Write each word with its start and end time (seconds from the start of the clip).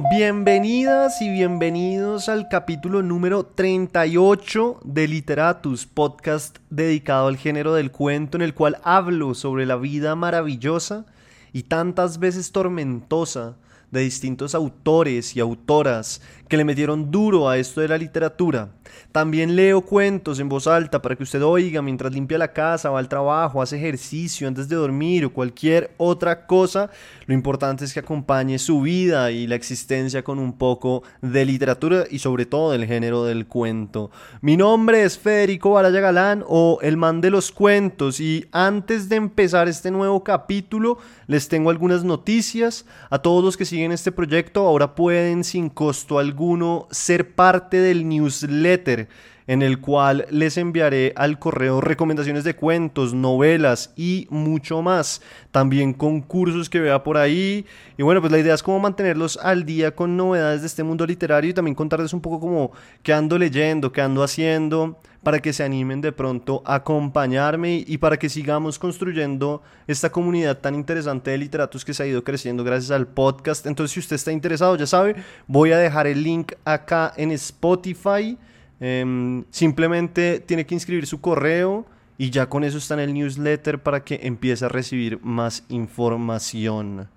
Bienvenidas 0.00 1.20
y 1.20 1.28
bienvenidos 1.28 2.30
al 2.30 2.48
capítulo 2.48 3.02
número 3.02 3.44
38 3.44 4.80
de 4.84 5.06
Literatus, 5.06 5.84
podcast 5.84 6.56
dedicado 6.70 7.26
al 7.26 7.36
género 7.36 7.74
del 7.74 7.90
cuento 7.90 8.38
en 8.38 8.42
el 8.42 8.54
cual 8.54 8.78
hablo 8.84 9.34
sobre 9.34 9.66
la 9.66 9.76
vida 9.76 10.14
maravillosa 10.14 11.04
y 11.52 11.64
tantas 11.64 12.18
veces 12.18 12.52
tormentosa 12.52 13.56
de 13.90 14.00
distintos 14.00 14.54
autores 14.54 15.36
y 15.36 15.40
autoras 15.40 16.22
que 16.48 16.56
le 16.56 16.64
metieron 16.64 17.10
duro 17.10 17.50
a 17.50 17.58
esto 17.58 17.82
de 17.82 17.88
la 17.88 17.98
literatura. 17.98 18.70
También 19.12 19.56
leo 19.56 19.82
cuentos 19.82 20.40
en 20.40 20.48
voz 20.48 20.66
alta 20.66 21.02
para 21.02 21.16
que 21.16 21.22
usted 21.22 21.42
oiga 21.42 21.82
mientras 21.82 22.12
limpia 22.12 22.38
la 22.38 22.52
casa, 22.52 22.90
va 22.90 22.98
al 22.98 23.08
trabajo, 23.08 23.60
hace 23.60 23.76
ejercicio 23.76 24.48
antes 24.48 24.68
de 24.68 24.76
dormir 24.76 25.24
o 25.24 25.32
cualquier 25.32 25.92
otra 25.96 26.46
cosa. 26.46 26.90
Lo 27.26 27.34
importante 27.34 27.84
es 27.84 27.92
que 27.92 28.00
acompañe 28.00 28.58
su 28.58 28.80
vida 28.82 29.30
y 29.30 29.46
la 29.46 29.54
existencia 29.54 30.22
con 30.22 30.38
un 30.38 30.52
poco 30.54 31.02
de 31.20 31.44
literatura 31.44 32.04
y 32.10 32.18
sobre 32.18 32.46
todo 32.46 32.72
del 32.72 32.86
género 32.86 33.24
del 33.24 33.46
cuento. 33.46 34.10
Mi 34.40 34.56
nombre 34.56 35.04
es 35.04 35.18
Federico 35.18 35.72
Baraya 35.72 36.00
Galán 36.00 36.44
o 36.46 36.78
El 36.82 36.96
Man 36.96 37.20
de 37.20 37.30
los 37.30 37.52
Cuentos 37.52 38.20
y 38.20 38.46
antes 38.52 39.08
de 39.08 39.16
empezar 39.16 39.68
este 39.68 39.90
nuevo 39.90 40.24
capítulo 40.24 40.98
les 41.26 41.48
tengo 41.48 41.70
algunas 41.70 42.04
noticias. 42.04 42.84
A 43.10 43.20
todos 43.20 43.42
los 43.44 43.56
que 43.56 43.64
siguen 43.64 43.92
este 43.92 44.12
proyecto 44.12 44.66
ahora 44.66 44.94
pueden 44.94 45.44
sin 45.44 45.68
costo 45.68 46.18
alguno 46.18 46.88
ser 46.90 47.34
parte 47.34 47.78
del 47.78 48.08
newsletter 48.08 48.81
en 49.46 49.62
el 49.62 49.80
cual 49.80 50.26
les 50.30 50.56
enviaré 50.56 51.12
al 51.16 51.38
correo 51.38 51.80
recomendaciones 51.80 52.44
de 52.44 52.54
cuentos, 52.54 53.14
novelas 53.14 53.92
y 53.96 54.26
mucho 54.30 54.82
más. 54.82 55.20
También 55.50 55.92
concursos 55.92 56.70
que 56.70 56.80
vea 56.80 57.02
por 57.02 57.16
ahí. 57.16 57.66
Y 57.96 58.02
bueno, 58.02 58.20
pues 58.20 58.32
la 58.32 58.38
idea 58.38 58.54
es 58.54 58.62
como 58.62 58.78
mantenerlos 58.78 59.38
al 59.42 59.64
día 59.64 59.94
con 59.94 60.16
novedades 60.16 60.60
de 60.60 60.66
este 60.66 60.82
mundo 60.82 61.06
literario 61.06 61.50
y 61.50 61.54
también 61.54 61.74
contarles 61.74 62.12
un 62.12 62.20
poco 62.20 62.40
como 62.40 62.72
qué 63.02 63.12
ando 63.12 63.38
leyendo, 63.38 63.92
qué 63.92 64.00
ando 64.00 64.22
haciendo, 64.22 64.98
para 65.22 65.40
que 65.40 65.52
se 65.52 65.62
animen 65.62 66.00
de 66.00 66.12
pronto 66.12 66.62
a 66.64 66.76
acompañarme 66.76 67.84
y 67.86 67.98
para 67.98 68.18
que 68.18 68.28
sigamos 68.28 68.78
construyendo 68.78 69.62
esta 69.86 70.10
comunidad 70.10 70.58
tan 70.58 70.74
interesante 70.74 71.30
de 71.30 71.38
literatos 71.38 71.84
que 71.84 71.94
se 71.94 72.02
ha 72.02 72.06
ido 72.06 72.24
creciendo 72.24 72.64
gracias 72.64 72.90
al 72.90 73.06
podcast. 73.06 73.66
Entonces, 73.66 73.92
si 73.92 74.00
usted 74.00 74.16
está 74.16 74.32
interesado, 74.32 74.76
ya 74.76 74.86
sabe, 74.86 75.16
voy 75.46 75.72
a 75.72 75.78
dejar 75.78 76.06
el 76.06 76.22
link 76.22 76.52
acá 76.64 77.12
en 77.16 77.30
Spotify. 77.32 78.36
Em, 78.84 79.44
simplemente 79.52 80.40
tiene 80.40 80.66
que 80.66 80.74
inscribir 80.74 81.06
su 81.06 81.20
correo 81.20 81.86
y 82.18 82.30
ya 82.30 82.48
con 82.48 82.64
eso 82.64 82.78
está 82.78 82.94
en 82.94 83.00
el 83.00 83.14
newsletter 83.14 83.80
para 83.80 84.02
que 84.02 84.18
empiece 84.24 84.64
a 84.64 84.68
recibir 84.68 85.20
más 85.22 85.62
información. 85.68 87.08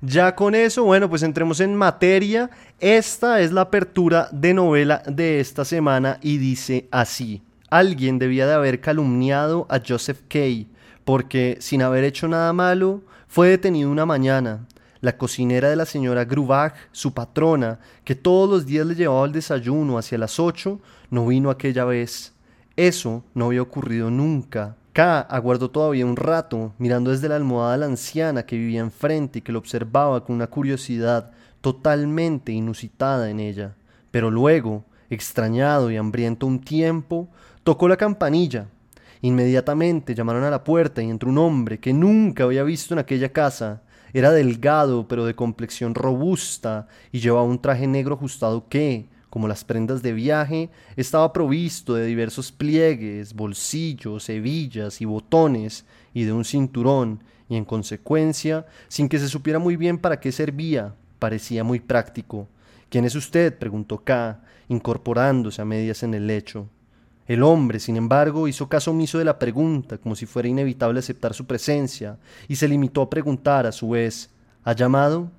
Ya 0.00 0.36
con 0.36 0.54
eso, 0.54 0.84
bueno, 0.84 1.10
pues 1.10 1.24
entremos 1.24 1.58
en 1.58 1.74
materia. 1.74 2.50
Esta 2.78 3.40
es 3.40 3.50
la 3.50 3.62
apertura 3.62 4.28
de 4.30 4.54
novela 4.54 5.02
de 5.08 5.40
esta 5.40 5.64
semana 5.64 6.20
y 6.22 6.38
dice 6.38 6.86
así. 6.92 7.42
Alguien 7.68 8.20
debía 8.20 8.46
de 8.46 8.54
haber 8.54 8.80
calumniado 8.80 9.66
a 9.70 9.80
Joseph 9.84 10.20
Kay 10.28 10.68
porque, 11.04 11.56
sin 11.58 11.82
haber 11.82 12.04
hecho 12.04 12.28
nada 12.28 12.52
malo, 12.52 13.02
fue 13.26 13.48
detenido 13.48 13.90
una 13.90 14.06
mañana 14.06 14.68
la 15.00 15.16
cocinera 15.16 15.70
de 15.70 15.76
la 15.76 15.86
señora 15.86 16.24
Grubach, 16.24 16.74
su 16.92 17.12
patrona, 17.12 17.78
que 18.04 18.14
todos 18.14 18.48
los 18.48 18.66
días 18.66 18.86
le 18.86 18.94
llevaba 18.94 19.26
el 19.26 19.32
desayuno 19.32 19.98
hacia 19.98 20.18
las 20.18 20.38
ocho, 20.40 20.80
no 21.10 21.26
vino 21.26 21.50
aquella 21.50 21.84
vez. 21.84 22.32
Eso 22.76 23.24
no 23.34 23.46
había 23.46 23.62
ocurrido 23.62 24.10
nunca. 24.10 24.76
K 24.92 25.20
aguardó 25.20 25.70
todavía 25.70 26.06
un 26.06 26.16
rato, 26.16 26.72
mirando 26.78 27.10
desde 27.10 27.28
la 27.28 27.36
almohada 27.36 27.74
a 27.74 27.76
la 27.76 27.86
anciana 27.86 28.44
que 28.44 28.56
vivía 28.56 28.80
enfrente 28.80 29.38
y 29.38 29.42
que 29.42 29.52
lo 29.52 29.58
observaba 29.58 30.24
con 30.24 30.36
una 30.36 30.48
curiosidad 30.48 31.30
totalmente 31.60 32.52
inusitada 32.52 33.30
en 33.30 33.40
ella. 33.40 33.74
Pero 34.10 34.30
luego, 34.30 34.84
extrañado 35.10 35.90
y 35.90 35.96
hambriento 35.96 36.46
un 36.46 36.60
tiempo, 36.60 37.28
tocó 37.62 37.88
la 37.88 37.96
campanilla. 37.96 38.66
Inmediatamente 39.20 40.14
llamaron 40.14 40.44
a 40.44 40.50
la 40.50 40.64
puerta 40.64 41.02
y 41.02 41.10
entró 41.10 41.30
un 41.30 41.38
hombre 41.38 41.78
que 41.78 41.92
nunca 41.92 42.44
había 42.44 42.62
visto 42.62 42.94
en 42.94 43.00
aquella 43.00 43.30
casa. 43.30 43.82
Era 44.12 44.30
delgado, 44.30 45.06
pero 45.08 45.24
de 45.24 45.34
complexión 45.34 45.94
robusta, 45.94 46.88
y 47.12 47.20
llevaba 47.20 47.42
un 47.42 47.60
traje 47.60 47.86
negro 47.86 48.14
ajustado 48.14 48.68
que, 48.68 49.06
como 49.30 49.48
las 49.48 49.64
prendas 49.64 50.02
de 50.02 50.12
viaje, 50.12 50.70
estaba 50.96 51.32
provisto 51.32 51.94
de 51.94 52.06
diversos 52.06 52.50
pliegues, 52.50 53.34
bolsillos, 53.34 54.28
hebillas 54.28 55.00
y 55.00 55.04
botones, 55.04 55.84
y 56.14 56.24
de 56.24 56.32
un 56.32 56.44
cinturón, 56.44 57.22
y 57.48 57.56
en 57.56 57.64
consecuencia, 57.64 58.66
sin 58.88 59.08
que 59.08 59.18
se 59.18 59.28
supiera 59.28 59.58
muy 59.58 59.76
bien 59.76 59.98
para 59.98 60.20
qué 60.20 60.32
servía, 60.32 60.94
parecía 61.18 61.64
muy 61.64 61.80
práctico. 61.80 62.48
¿Quién 62.88 63.04
es 63.04 63.14
usted? 63.14 63.56
preguntó 63.58 63.98
K, 63.98 64.40
incorporándose 64.68 65.60
a 65.60 65.64
medias 65.64 66.02
en 66.02 66.14
el 66.14 66.26
lecho. 66.26 66.68
El 67.28 67.42
hombre, 67.42 67.78
sin 67.78 67.96
embargo, 67.98 68.48
hizo 68.48 68.70
caso 68.70 68.90
omiso 68.90 69.18
de 69.18 69.26
la 69.26 69.38
pregunta, 69.38 69.98
como 69.98 70.16
si 70.16 70.24
fuera 70.24 70.48
inevitable 70.48 70.98
aceptar 70.98 71.34
su 71.34 71.44
presencia, 71.44 72.16
y 72.48 72.56
se 72.56 72.66
limitó 72.66 73.02
a 73.02 73.10
preguntar 73.10 73.66
a 73.66 73.72
su 73.72 73.90
vez, 73.90 74.30
¿ha 74.64 74.72
llamado? 74.72 75.30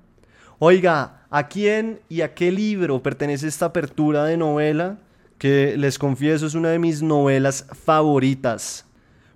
Oiga, 0.60 1.26
¿a 1.30 1.48
quién 1.48 1.98
y 2.08 2.20
a 2.20 2.32
qué 2.32 2.52
libro 2.52 3.02
pertenece 3.02 3.48
esta 3.48 3.66
apertura 3.66 4.24
de 4.24 4.36
novela? 4.36 4.98
Que 5.36 5.76
les 5.76 5.98
confieso 5.98 6.46
es 6.46 6.54
una 6.54 6.68
de 6.68 6.78
mis 6.78 7.02
novelas 7.02 7.66
favoritas. 7.84 8.84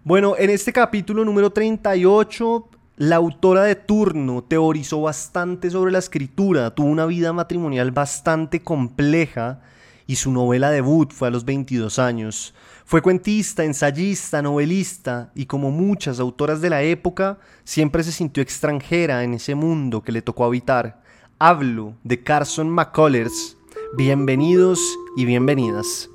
Bueno, 0.04 0.36
en 0.38 0.50
este 0.50 0.72
capítulo 0.72 1.24
número 1.24 1.50
38, 1.50 2.68
la 2.98 3.16
autora 3.16 3.64
de 3.64 3.74
turno 3.74 4.44
teorizó 4.44 5.02
bastante 5.02 5.70
sobre 5.70 5.90
la 5.90 5.98
escritura, 5.98 6.72
tuvo 6.72 6.86
una 6.86 7.06
vida 7.06 7.32
matrimonial 7.32 7.90
bastante 7.90 8.60
compleja, 8.60 9.60
y 10.06 10.16
su 10.16 10.30
novela 10.30 10.70
debut 10.70 11.12
fue 11.12 11.28
a 11.28 11.30
los 11.30 11.44
22 11.44 11.98
años. 11.98 12.54
Fue 12.84 13.02
cuentista, 13.02 13.64
ensayista, 13.64 14.42
novelista 14.42 15.32
y 15.34 15.46
como 15.46 15.70
muchas 15.70 16.20
autoras 16.20 16.60
de 16.60 16.70
la 16.70 16.82
época, 16.82 17.38
siempre 17.64 18.02
se 18.02 18.12
sintió 18.12 18.42
extranjera 18.42 19.24
en 19.24 19.34
ese 19.34 19.54
mundo 19.54 20.02
que 20.02 20.12
le 20.12 20.22
tocó 20.22 20.44
habitar. 20.44 21.02
Hablo 21.38 21.94
de 22.04 22.22
Carson 22.22 22.68
McCullers. 22.70 23.56
Bienvenidos 23.96 24.80
y 25.16 25.24
bienvenidas. 25.24 26.10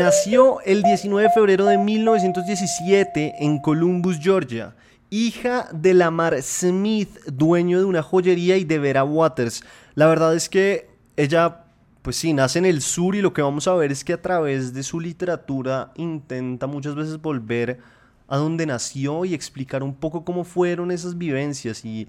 Nació 0.00 0.62
el 0.62 0.82
19 0.82 1.28
de 1.28 1.34
febrero 1.34 1.66
de 1.66 1.76
1917 1.76 3.34
en 3.40 3.58
Columbus, 3.58 4.18
Georgia. 4.18 4.74
Hija 5.10 5.68
de 5.74 5.92
Lamar 5.92 6.42
Smith, 6.42 7.18
dueño 7.26 7.78
de 7.78 7.84
una 7.84 8.02
joyería, 8.02 8.56
y 8.56 8.64
de 8.64 8.78
Vera 8.78 9.04
Waters. 9.04 9.62
La 9.94 10.06
verdad 10.06 10.34
es 10.34 10.48
que 10.48 10.88
ella, 11.18 11.64
pues 12.00 12.16
sí, 12.16 12.32
nace 12.32 12.60
en 12.60 12.64
el 12.64 12.80
sur 12.80 13.14
y 13.14 13.20
lo 13.20 13.34
que 13.34 13.42
vamos 13.42 13.68
a 13.68 13.74
ver 13.74 13.92
es 13.92 14.02
que 14.02 14.14
a 14.14 14.22
través 14.22 14.72
de 14.72 14.82
su 14.84 15.00
literatura 15.00 15.92
intenta 15.96 16.66
muchas 16.66 16.94
veces 16.94 17.20
volver 17.20 17.80
a 18.26 18.38
donde 18.38 18.64
nació 18.64 19.26
y 19.26 19.34
explicar 19.34 19.82
un 19.82 19.94
poco 19.94 20.24
cómo 20.24 20.44
fueron 20.44 20.92
esas 20.92 21.18
vivencias 21.18 21.84
y 21.84 22.08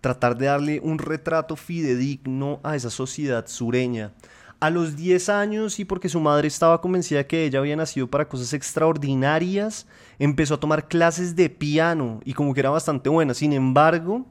tratar 0.00 0.36
de 0.36 0.46
darle 0.46 0.80
un 0.80 0.98
retrato 0.98 1.54
fidedigno 1.54 2.58
a 2.64 2.74
esa 2.74 2.90
sociedad 2.90 3.46
sureña. 3.46 4.10
A 4.60 4.70
los 4.70 4.96
10 4.96 5.28
años 5.28 5.78
y 5.78 5.84
porque 5.84 6.08
su 6.08 6.18
madre 6.18 6.48
estaba 6.48 6.80
convencida 6.80 7.26
que 7.26 7.44
ella 7.44 7.60
había 7.60 7.76
nacido 7.76 8.08
para 8.08 8.28
cosas 8.28 8.52
extraordinarias, 8.52 9.86
empezó 10.18 10.54
a 10.54 10.60
tomar 10.60 10.88
clases 10.88 11.36
de 11.36 11.48
piano 11.48 12.20
y 12.24 12.32
como 12.32 12.52
que 12.52 12.60
era 12.60 12.70
bastante 12.70 13.08
buena. 13.08 13.34
Sin 13.34 13.52
embargo, 13.52 14.26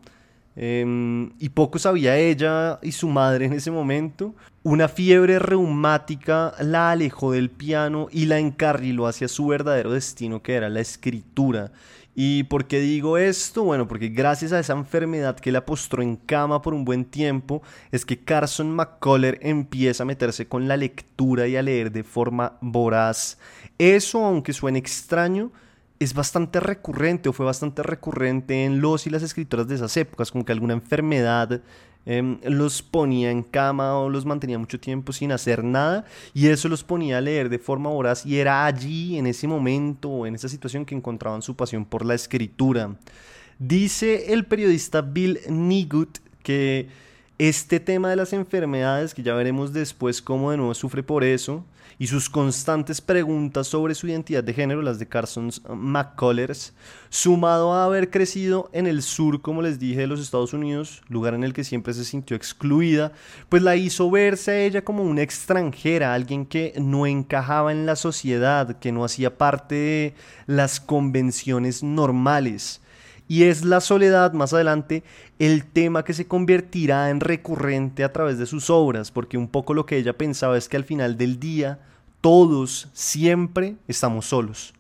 em, 0.58 1.32
y 1.40 1.50
poco 1.50 1.80
sabía 1.80 2.18
ella 2.18 2.78
y 2.82 2.92
su 2.92 3.08
madre 3.08 3.46
en 3.46 3.54
ese 3.54 3.72
momento, 3.72 4.36
una 4.64 4.90
fiebre 4.90 5.40
reumática 5.40 6.54
la 6.60 6.92
alejó 6.92 7.32
del 7.32 7.50
piano 7.50 8.08
y 8.12 8.26
la 8.26 8.38
encarriló 8.38 9.08
hacia 9.08 9.30
su 9.30 9.48
verdadero 9.48 9.94
destino 9.94 10.44
que 10.44 10.56
era 10.56 10.68
la 10.68 10.82
escritura. 10.82 11.72
¿Y 12.19 12.46
por 12.46 12.66
qué 12.66 12.80
digo 12.80 13.19
esto? 13.19 13.64
Bueno, 13.64 13.88
porque 13.88 14.08
gracias 14.08 14.52
a 14.52 14.60
esa 14.60 14.74
enfermedad 14.74 15.36
que 15.40 15.52
la 15.52 15.68
postró 15.68 16.02
en 16.02 16.16
cama 16.16 16.64
por 16.64 16.74
un 16.74 16.84
buen 16.84 17.06
tiempo, 17.06 17.62
es 17.92 18.08
que 18.08 18.18
Carson 18.24 18.72
McCuller 18.72 19.38
empieza 19.44 20.02
a 20.02 20.08
meterse 20.08 20.48
con 20.48 20.68
la 20.68 20.78
lectura 20.78 21.48
y 21.48 21.56
a 21.56 21.62
leer 21.62 21.92
de 21.92 22.04
forma 22.04 22.58
voraz. 22.60 23.38
Eso, 23.78 24.25
aunque 24.25 24.52
suene 24.52 24.80
extraño, 24.80 25.52
es 26.00 26.16
bastante 26.16 26.60
recurrente 26.60 27.30
o 27.30 27.34
fue 27.34 27.46
bastante 27.46 27.84
recurrente 27.84 28.66
en 28.66 28.81
los 28.81 29.06
y 29.06 29.12
las 29.12 29.22
escritoras 29.22 29.68
de 29.68 29.75
esas 29.75 29.96
épocas, 29.96 30.31
como 30.31 30.44
que 30.44 30.54
alguna 30.54 30.74
enfermedad 30.74 31.62
Em, 32.09 32.39
los 32.44 32.81
ponía 32.81 33.31
en 33.31 33.44
cama 33.44 34.00
o 34.00 34.09
los 34.09 34.25
mantenía 34.25 34.57
mucho 34.57 34.80
tiempo 34.80 35.12
sin 35.12 35.33
hacer 35.33 35.62
nada 35.62 36.06
y 36.33 36.48
eso 36.48 36.69
los 36.69 36.81
ponía 36.81 37.18
a 37.18 37.21
leer 37.21 37.50
de 37.50 37.59
forma 37.59 37.89
voraz 37.89 38.25
y 38.25 38.39
era 38.39 38.65
allí, 38.65 39.18
en 39.18 39.27
ese 39.27 39.45
momento, 39.45 40.25
en 40.25 40.33
esa 40.33 40.48
situación 40.48 40.86
que 40.86 40.95
encontraban 40.95 41.42
su 41.42 41.57
pasión 41.57 41.83
por 41.83 42.06
la 42.06 42.13
escritura. 42.13 42.95
Dice 43.59 44.31
el 44.31 44.45
periodista 44.45 45.01
Bill 45.01 45.39
Nigut 45.50 46.19
que 46.44 46.88
este 47.39 47.81
tema 47.81 48.09
de 48.09 48.15
las 48.15 48.31
enfermedades, 48.31 49.13
que 49.13 49.21
ya 49.21 49.33
veremos 49.33 49.74
después 49.74 50.21
cómo 50.21 50.51
de 50.51 50.57
nuevo 50.57 50.74
sufre 50.75 51.04
por 51.04 51.25
eso, 51.25 51.65
y 52.00 52.07
sus 52.07 52.30
constantes 52.30 53.01
preguntas 53.01 53.68
sobre 53.68 53.95
su 53.95 54.07
identidad 54.07 54.44
de 54.44 54.54
género, 54.54 54.81
las 54.81 55.00
de 55.00 55.07
Carson 55.07 55.50
McCullers, 55.69 56.74
sumado 57.10 57.74
a 57.74 57.86
haber 57.86 58.10
crecido 58.10 58.69
en 58.74 58.88
el 58.88 59.01
sur, 59.01 59.42
como 59.42 59.62
les 59.62 59.80
dije, 59.80 60.01
de 60.01 60.07
los 60.07 60.19
Estados 60.19 60.54
Unidos, 60.54 61.01
lugar 61.07 61.34
en 61.34 61.44
el 61.44 61.54
que 61.54 61.63
siempre 61.63 61.94
se 61.94 62.06
sintió 62.06 62.36
excluida, 62.36 63.12
pues 63.50 63.63
la 63.63 63.75
hizo 63.75 64.10
verse 64.12 64.51
a 64.51 64.60
ella 64.60 64.84
como 64.84 65.04
una 65.04 65.22
extranjera, 65.22 66.13
alguien 66.13 66.45
que 66.45 66.74
no 66.78 67.07
encajaba 67.07 67.72
en 67.72 67.86
la 67.86 67.95
sociedad, 67.95 68.80
que 68.80 68.92
no 68.92 69.04
hacía 69.04 69.38
parte 69.38 69.75
de 69.75 70.13
las 70.45 70.80
convenciones 70.80 71.83
normales. 71.83 72.81
Y 73.28 73.44
es 73.44 73.66
la 73.66 73.82
soledad 73.82 74.34
más 74.34 74.54
adelante 74.54 75.04
el 75.38 75.66
tema 75.66 76.04
que 76.04 76.14
se 76.14 76.28
convertirá 76.28 77.10
en 77.10 77.20
recurrente 77.20 78.04
a 78.04 78.14
través 78.14 78.38
de 78.38 78.46
sus 78.46 78.70
obras, 78.70 79.12
porque 79.12 79.38
un 79.38 79.48
poco 79.48 79.74
lo 79.74 79.86
que 79.86 79.98
ella 79.98 80.18
pensaba 80.18 80.58
es 80.58 80.70
que 80.70 80.78
al 80.78 80.86
final 80.86 81.18
del 81.18 81.40
día 81.40 81.80
todos 82.22 82.90
siempre 82.94 83.76
estamos 83.88 84.28
solos. 84.28 84.74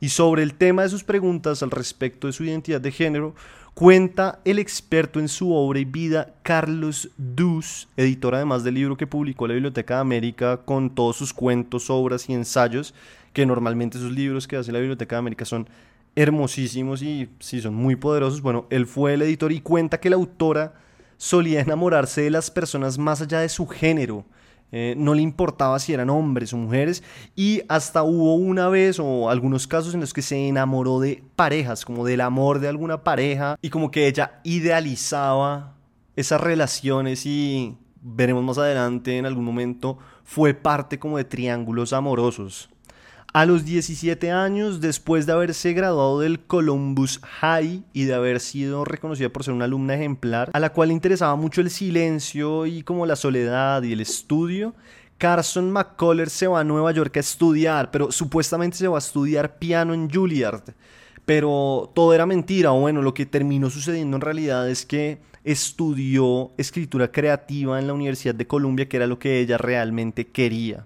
Y 0.00 0.08
sobre 0.08 0.42
el 0.42 0.54
tema 0.54 0.82
de 0.82 0.88
sus 0.88 1.04
preguntas 1.04 1.62
al 1.62 1.70
respecto 1.70 2.26
de 2.26 2.32
su 2.32 2.44
identidad 2.44 2.80
de 2.80 2.92
género, 2.92 3.34
cuenta 3.74 4.40
el 4.44 4.58
experto 4.58 5.20
en 5.20 5.28
su 5.28 5.52
obra 5.52 5.78
y 5.78 5.84
vida 5.84 6.34
Carlos 6.42 7.10
Dus, 7.16 7.88
editor 7.96 8.34
además 8.34 8.64
del 8.64 8.74
libro 8.74 8.96
que 8.96 9.06
publicó 9.06 9.46
la 9.46 9.54
Biblioteca 9.54 9.96
de 9.96 10.00
América 10.00 10.58
con 10.64 10.94
todos 10.94 11.16
sus 11.16 11.34
cuentos, 11.34 11.90
obras 11.90 12.28
y 12.28 12.34
ensayos, 12.34 12.94
que 13.32 13.46
normalmente 13.46 13.98
esos 13.98 14.12
libros 14.12 14.48
que 14.48 14.56
hace 14.56 14.72
la 14.72 14.78
Biblioteca 14.78 15.16
de 15.16 15.20
América 15.20 15.44
son 15.44 15.68
hermosísimos 16.16 17.02
y 17.02 17.28
sí, 17.38 17.60
son 17.60 17.74
muy 17.74 17.96
poderosos. 17.96 18.42
Bueno, 18.42 18.66
él 18.70 18.86
fue 18.86 19.14
el 19.14 19.22
editor 19.22 19.52
y 19.52 19.60
cuenta 19.60 20.00
que 20.00 20.10
la 20.10 20.16
autora 20.16 20.74
solía 21.16 21.60
enamorarse 21.60 22.22
de 22.22 22.30
las 22.30 22.50
personas 22.50 22.98
más 22.98 23.20
allá 23.20 23.40
de 23.40 23.48
su 23.48 23.66
género. 23.66 24.24
Eh, 24.72 24.94
no 24.96 25.14
le 25.14 25.22
importaba 25.22 25.78
si 25.80 25.92
eran 25.92 26.10
hombres 26.10 26.52
o 26.52 26.56
mujeres 26.56 27.02
y 27.34 27.62
hasta 27.68 28.04
hubo 28.04 28.36
una 28.36 28.68
vez 28.68 29.00
o 29.00 29.28
algunos 29.28 29.66
casos 29.66 29.94
en 29.94 30.00
los 30.00 30.14
que 30.14 30.22
se 30.22 30.46
enamoró 30.46 31.00
de 31.00 31.24
parejas, 31.34 31.84
como 31.84 32.06
del 32.06 32.20
amor 32.20 32.60
de 32.60 32.68
alguna 32.68 33.02
pareja 33.02 33.58
y 33.60 33.70
como 33.70 33.90
que 33.90 34.06
ella 34.06 34.40
idealizaba 34.44 35.74
esas 36.14 36.40
relaciones 36.40 37.26
y 37.26 37.76
veremos 38.00 38.44
más 38.44 38.58
adelante 38.58 39.18
en 39.18 39.26
algún 39.26 39.44
momento 39.44 39.98
fue 40.22 40.54
parte 40.54 41.00
como 41.00 41.16
de 41.16 41.24
triángulos 41.24 41.92
amorosos. 41.92 42.69
A 43.32 43.46
los 43.46 43.64
17 43.64 44.32
años, 44.32 44.80
después 44.80 45.24
de 45.24 45.32
haberse 45.32 45.72
graduado 45.72 46.18
del 46.18 46.40
Columbus 46.40 47.20
High 47.22 47.84
y 47.92 48.04
de 48.04 48.14
haber 48.14 48.40
sido 48.40 48.84
reconocida 48.84 49.28
por 49.28 49.44
ser 49.44 49.54
una 49.54 49.66
alumna 49.66 49.94
ejemplar, 49.94 50.50
a 50.52 50.58
la 50.58 50.72
cual 50.72 50.88
le 50.88 50.94
interesaba 50.94 51.36
mucho 51.36 51.60
el 51.60 51.70
silencio 51.70 52.66
y 52.66 52.82
como 52.82 53.06
la 53.06 53.14
soledad 53.14 53.84
y 53.84 53.92
el 53.92 54.00
estudio, 54.00 54.74
Carson 55.16 55.70
McCullers 55.70 56.32
se 56.32 56.48
va 56.48 56.58
a 56.58 56.64
Nueva 56.64 56.90
York 56.90 57.18
a 57.18 57.20
estudiar, 57.20 57.92
pero 57.92 58.10
supuestamente 58.10 58.76
se 58.76 58.88
va 58.88 58.96
a 58.96 58.98
estudiar 58.98 59.60
piano 59.60 59.94
en 59.94 60.10
Juilliard. 60.10 60.74
Pero 61.24 61.92
todo 61.94 62.12
era 62.12 62.26
mentira, 62.26 62.70
bueno, 62.70 63.00
lo 63.00 63.14
que 63.14 63.26
terminó 63.26 63.70
sucediendo 63.70 64.16
en 64.16 64.22
realidad 64.22 64.68
es 64.68 64.84
que 64.84 65.20
estudió 65.44 66.50
escritura 66.58 67.12
creativa 67.12 67.78
en 67.78 67.86
la 67.86 67.92
Universidad 67.92 68.34
de 68.34 68.48
Columbia, 68.48 68.88
que 68.88 68.96
era 68.96 69.06
lo 69.06 69.20
que 69.20 69.38
ella 69.38 69.56
realmente 69.56 70.26
quería. 70.26 70.84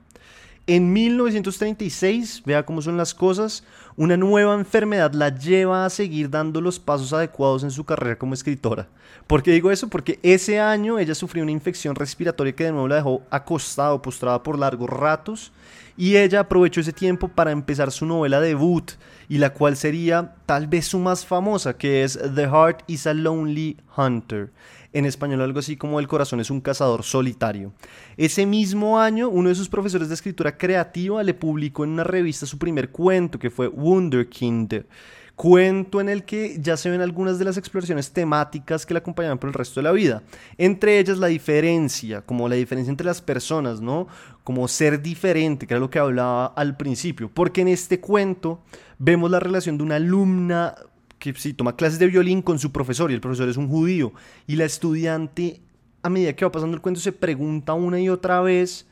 En 0.67 0.95
1936, 0.95 2.43
vea 2.47 2.65
cómo 2.65 2.81
son 2.81 2.97
las 2.97 3.13
cosas, 3.13 3.65
una 3.97 4.17
nueva 4.17 4.55
enfermedad 4.55 5.13
la 5.13 5.29
lleva 5.29 5.85
a 5.85 5.91
seguir 5.91 6.31
dando 6.31 6.63
los 6.63 6.79
pasos 6.79 7.13
adecuados 7.13 7.65
en 7.65 7.71
su 7.71 7.85
carrera 7.85 8.17
como 8.17 8.33
escritora. 8.33 8.89
¿Por 9.27 9.43
qué 9.43 9.51
digo 9.51 9.71
eso? 9.71 9.89
Porque 9.89 10.19
ese 10.23 10.61
año 10.61 10.99
ella 10.99 11.15
sufrió 11.15 11.43
una 11.43 11.53
infección 11.53 11.95
respiratoria 11.95 12.55
que 12.55 12.65
de 12.65 12.73
nuevo 12.73 12.89
la 12.89 12.97
dejó 12.97 13.21
acostada 13.29 14.01
postrada 14.01 14.43
por 14.43 14.59
largos 14.59 14.89
ratos 14.89 15.53
y 15.97 16.17
ella 16.17 16.41
aprovechó 16.41 16.81
ese 16.81 16.93
tiempo 16.93 17.29
para 17.29 17.53
empezar 17.53 17.91
su 17.91 18.07
novela 18.07 18.41
debut 18.41 18.93
y 19.29 19.39
la 19.39 19.51
cual 19.51 19.77
sería 19.77 20.35
tal 20.47 20.67
vez 20.67 20.87
su 20.87 20.99
más 20.99 21.25
famosa, 21.25 21.77
que 21.77 22.05
es 22.05 22.19
The 22.35 22.49
Heart 22.49 22.83
is 22.89 23.07
a 23.07 23.15
Lonely 23.15 23.77
Hunter 23.97 24.51
en 24.95 25.05
español 25.05 25.43
algo 25.43 25.59
así 25.59 25.77
como 25.77 25.99
El 25.99 26.09
corazón 26.09 26.41
es 26.41 26.51
un 26.51 26.61
cazador 26.61 27.03
solitario. 27.03 27.75
Ese 28.17 28.47
mismo 28.47 28.99
año, 28.99 29.29
uno 29.29 29.49
de 29.49 29.55
sus 29.57 29.69
profesores 29.69 30.09
de 30.09 30.15
escritura 30.15 30.57
creativa 30.57 31.23
le 31.23 31.35
publicó 31.35 31.85
en 31.85 31.91
una 31.91 32.05
revista 32.05 32.47
su 32.47 32.59
primer 32.59 32.91
cuento, 32.91 33.39
que 33.39 33.51
fue 33.51 33.69
Wunderkind. 33.69 34.87
Cuento 35.37 36.01
en 36.01 36.09
el 36.09 36.25
que 36.25 36.59
ya 36.61 36.77
se 36.77 36.91
ven 36.91 37.01
algunas 37.01 37.41
de 37.41 37.45
las 37.45 37.57
exploraciones 37.57 38.13
temáticas 38.13 38.87
que 38.87 38.95
le 38.95 38.99
acompañaban 38.99 39.39
por 39.39 39.49
el 39.49 39.55
resto 39.55 39.81
de 39.81 39.85
la 39.85 39.93
vida. 39.93 40.23
Entre 40.59 41.01
ellas 41.01 41.19
la 41.19 41.27
diferencia, 41.27 42.23
como 42.23 42.49
la 42.49 42.55
diferencia 42.55 42.91
entre 42.91 43.07
las 43.07 43.21
personas, 43.21 43.81
¿no? 43.81 44.07
Como 44.45 44.69
ser 44.69 45.03
diferente, 45.03 45.67
que 45.67 45.75
era 45.75 45.81
lo 45.81 45.91
que 45.91 45.99
hablaba 45.99 46.47
al 46.47 46.77
principio. 46.77 47.29
Porque 47.33 47.63
en 47.63 47.69
este 47.69 47.99
cuento 48.01 48.63
vemos 48.99 49.29
la 49.29 49.41
relación 49.41 49.77
de 49.77 49.83
una 49.83 49.97
alumna 49.97 50.77
que 51.19 51.33
sí, 51.35 51.53
toma 51.53 51.75
clases 51.75 51.99
de 51.99 52.07
violín 52.07 52.43
con 52.43 52.59
su 52.59 52.71
profesor 52.71 53.11
y 53.11 53.15
el 53.15 53.21
profesor 53.21 53.49
es 53.49 53.57
un 53.57 53.69
judío. 53.69 54.13
Y 54.47 54.57
la 54.57 54.67
estudiante, 54.67 55.63
a 56.03 56.11
medida 56.11 56.35
que 56.35 56.45
va 56.45 56.53
pasando 56.53 56.77
el 56.77 56.83
cuento, 56.83 57.01
se 57.01 57.13
pregunta 57.13 57.73
una 57.73 57.99
y 57.99 58.09
otra 58.09 58.41
vez 58.41 58.87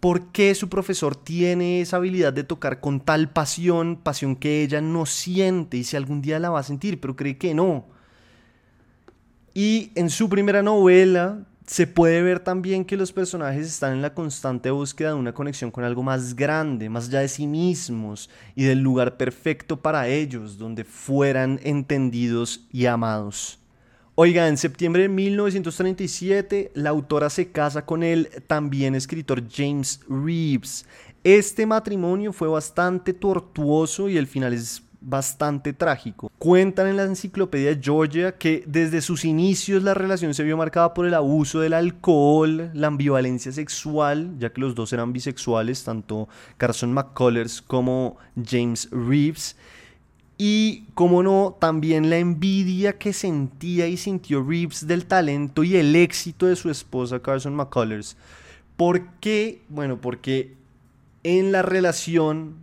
por 0.00 0.32
qué 0.32 0.54
su 0.54 0.68
profesor 0.68 1.14
tiene 1.14 1.80
esa 1.82 1.96
habilidad 1.96 2.32
de 2.32 2.44
tocar 2.44 2.80
con 2.80 3.00
tal 3.00 3.30
pasión, 3.30 3.96
pasión 3.96 4.34
que 4.34 4.62
ella 4.62 4.80
no 4.80 5.06
siente 5.06 5.76
y 5.76 5.84
si 5.84 5.96
algún 5.96 6.22
día 6.22 6.38
la 6.38 6.50
va 6.50 6.60
a 6.60 6.64
sentir, 6.64 7.00
pero 7.00 7.16
cree 7.16 7.36
que 7.36 7.54
no. 7.54 7.84
Y 9.52 9.92
en 9.94 10.10
su 10.10 10.28
primera 10.28 10.62
novela, 10.62 11.46
se 11.70 11.86
puede 11.86 12.20
ver 12.20 12.40
también 12.40 12.84
que 12.84 12.96
los 12.96 13.12
personajes 13.12 13.64
están 13.64 13.92
en 13.92 14.02
la 14.02 14.12
constante 14.12 14.72
búsqueda 14.72 15.10
de 15.10 15.14
una 15.14 15.32
conexión 15.32 15.70
con 15.70 15.84
algo 15.84 16.02
más 16.02 16.34
grande, 16.34 16.88
más 16.88 17.06
allá 17.06 17.20
de 17.20 17.28
sí 17.28 17.46
mismos 17.46 18.28
y 18.56 18.64
del 18.64 18.80
lugar 18.80 19.16
perfecto 19.16 19.80
para 19.80 20.08
ellos, 20.08 20.58
donde 20.58 20.82
fueran 20.82 21.60
entendidos 21.62 22.66
y 22.72 22.86
amados. 22.86 23.59
Oiga, 24.16 24.48
en 24.48 24.56
septiembre 24.56 25.02
de 25.02 25.08
1937 25.08 26.72
la 26.74 26.90
autora 26.90 27.30
se 27.30 27.52
casa 27.52 27.86
con 27.86 28.02
el 28.02 28.28
también 28.46 28.94
escritor 28.94 29.44
James 29.50 30.00
Reeves. 30.08 30.84
Este 31.22 31.64
matrimonio 31.64 32.32
fue 32.32 32.48
bastante 32.48 33.12
tortuoso 33.12 34.08
y 34.08 34.16
el 34.16 34.26
final 34.26 34.52
es 34.52 34.82
bastante 35.00 35.72
trágico. 35.72 36.30
Cuentan 36.38 36.88
en 36.88 36.96
la 36.96 37.04
enciclopedia 37.04 37.78
Georgia 37.80 38.36
que 38.36 38.64
desde 38.66 39.00
sus 39.00 39.24
inicios 39.24 39.82
la 39.82 39.94
relación 39.94 40.34
se 40.34 40.42
vio 40.42 40.56
marcada 40.56 40.92
por 40.92 41.06
el 41.06 41.14
abuso 41.14 41.60
del 41.60 41.72
alcohol, 41.72 42.70
la 42.74 42.88
ambivalencia 42.88 43.52
sexual, 43.52 44.34
ya 44.38 44.52
que 44.52 44.60
los 44.60 44.74
dos 44.74 44.92
eran 44.92 45.12
bisexuales, 45.12 45.84
tanto 45.84 46.28
Carson 46.58 46.92
McCullers 46.92 47.62
como 47.62 48.18
James 48.44 48.88
Reeves. 48.90 49.56
Y, 50.42 50.84
como 50.94 51.22
no, 51.22 51.54
también 51.60 52.08
la 52.08 52.16
envidia 52.16 52.96
que 52.96 53.12
sentía 53.12 53.88
y 53.88 53.98
sintió 53.98 54.42
Reeves 54.42 54.86
del 54.86 55.04
talento 55.04 55.64
y 55.64 55.76
el 55.76 55.94
éxito 55.94 56.46
de 56.46 56.56
su 56.56 56.70
esposa 56.70 57.20
Carson 57.20 57.54
McCullers. 57.54 58.16
¿Por 58.78 59.06
qué? 59.20 59.60
Bueno, 59.68 60.00
porque 60.00 60.54
en 61.24 61.52
la 61.52 61.60
relación 61.60 62.54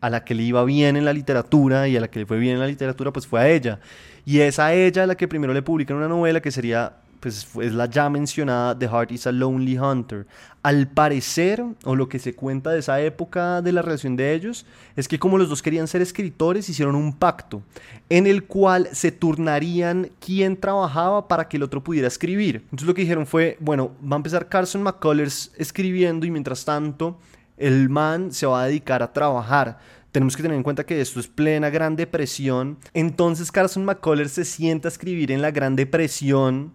a 0.00 0.10
la 0.10 0.22
que 0.22 0.36
le 0.36 0.44
iba 0.44 0.62
bien 0.62 0.96
en 0.96 1.04
la 1.04 1.12
literatura 1.12 1.88
y 1.88 1.96
a 1.96 2.00
la 2.00 2.06
que 2.06 2.20
le 2.20 2.26
fue 2.26 2.38
bien 2.38 2.54
en 2.54 2.60
la 2.60 2.68
literatura, 2.68 3.12
pues 3.12 3.26
fue 3.26 3.40
a 3.40 3.48
ella. 3.48 3.80
Y 4.24 4.38
es 4.38 4.60
a 4.60 4.72
ella 4.72 5.04
la 5.04 5.16
que 5.16 5.26
primero 5.26 5.52
le 5.52 5.62
publican 5.62 5.96
una 5.96 6.06
novela 6.06 6.40
que 6.40 6.52
sería, 6.52 6.98
pues 7.20 7.48
es 7.60 7.72
la 7.72 7.86
ya 7.86 8.08
mencionada 8.08 8.78
The 8.78 8.88
Heart 8.88 9.12
is 9.12 9.26
a 9.26 9.32
Lonely 9.32 9.78
Hunter. 9.78 10.26
Al 10.62 10.88
parecer, 10.88 11.64
o 11.84 11.96
lo 11.96 12.08
que 12.08 12.18
se 12.18 12.34
cuenta 12.34 12.70
de 12.70 12.80
esa 12.80 13.00
época 13.00 13.62
de 13.62 13.72
la 13.72 13.82
relación 13.82 14.16
de 14.16 14.34
ellos, 14.34 14.66
es 14.96 15.08
que 15.08 15.18
como 15.18 15.38
los 15.38 15.48
dos 15.48 15.62
querían 15.62 15.88
ser 15.88 16.02
escritores, 16.02 16.68
hicieron 16.68 16.94
un 16.94 17.12
pacto 17.12 17.62
en 18.08 18.26
el 18.26 18.44
cual 18.44 18.88
se 18.92 19.12
turnarían 19.12 20.10
quién 20.20 20.56
trabajaba 20.56 21.28
para 21.28 21.48
que 21.48 21.56
el 21.56 21.62
otro 21.62 21.82
pudiera 21.82 22.08
escribir. 22.08 22.56
Entonces 22.64 22.86
lo 22.86 22.94
que 22.94 23.02
dijeron 23.02 23.26
fue, 23.26 23.56
bueno, 23.60 23.92
va 24.00 24.16
a 24.16 24.18
empezar 24.18 24.48
Carson 24.48 24.82
McCullers 24.82 25.52
escribiendo 25.56 26.26
y 26.26 26.30
mientras 26.30 26.64
tanto 26.64 27.18
el 27.56 27.88
man 27.88 28.32
se 28.32 28.46
va 28.46 28.62
a 28.62 28.66
dedicar 28.66 29.02
a 29.02 29.12
trabajar. 29.12 29.78
Tenemos 30.12 30.36
que 30.36 30.42
tener 30.42 30.56
en 30.56 30.62
cuenta 30.62 30.86
que 30.86 31.00
esto 31.00 31.20
es 31.20 31.28
plena 31.28 31.70
Gran 31.70 31.94
Depresión. 31.94 32.78
Entonces 32.94 33.52
Carson 33.52 33.84
McCullers 33.84 34.32
se 34.32 34.44
sienta 34.44 34.88
a 34.88 34.90
escribir 34.90 35.30
en 35.30 35.42
la 35.42 35.50
Gran 35.50 35.76
Depresión 35.76 36.72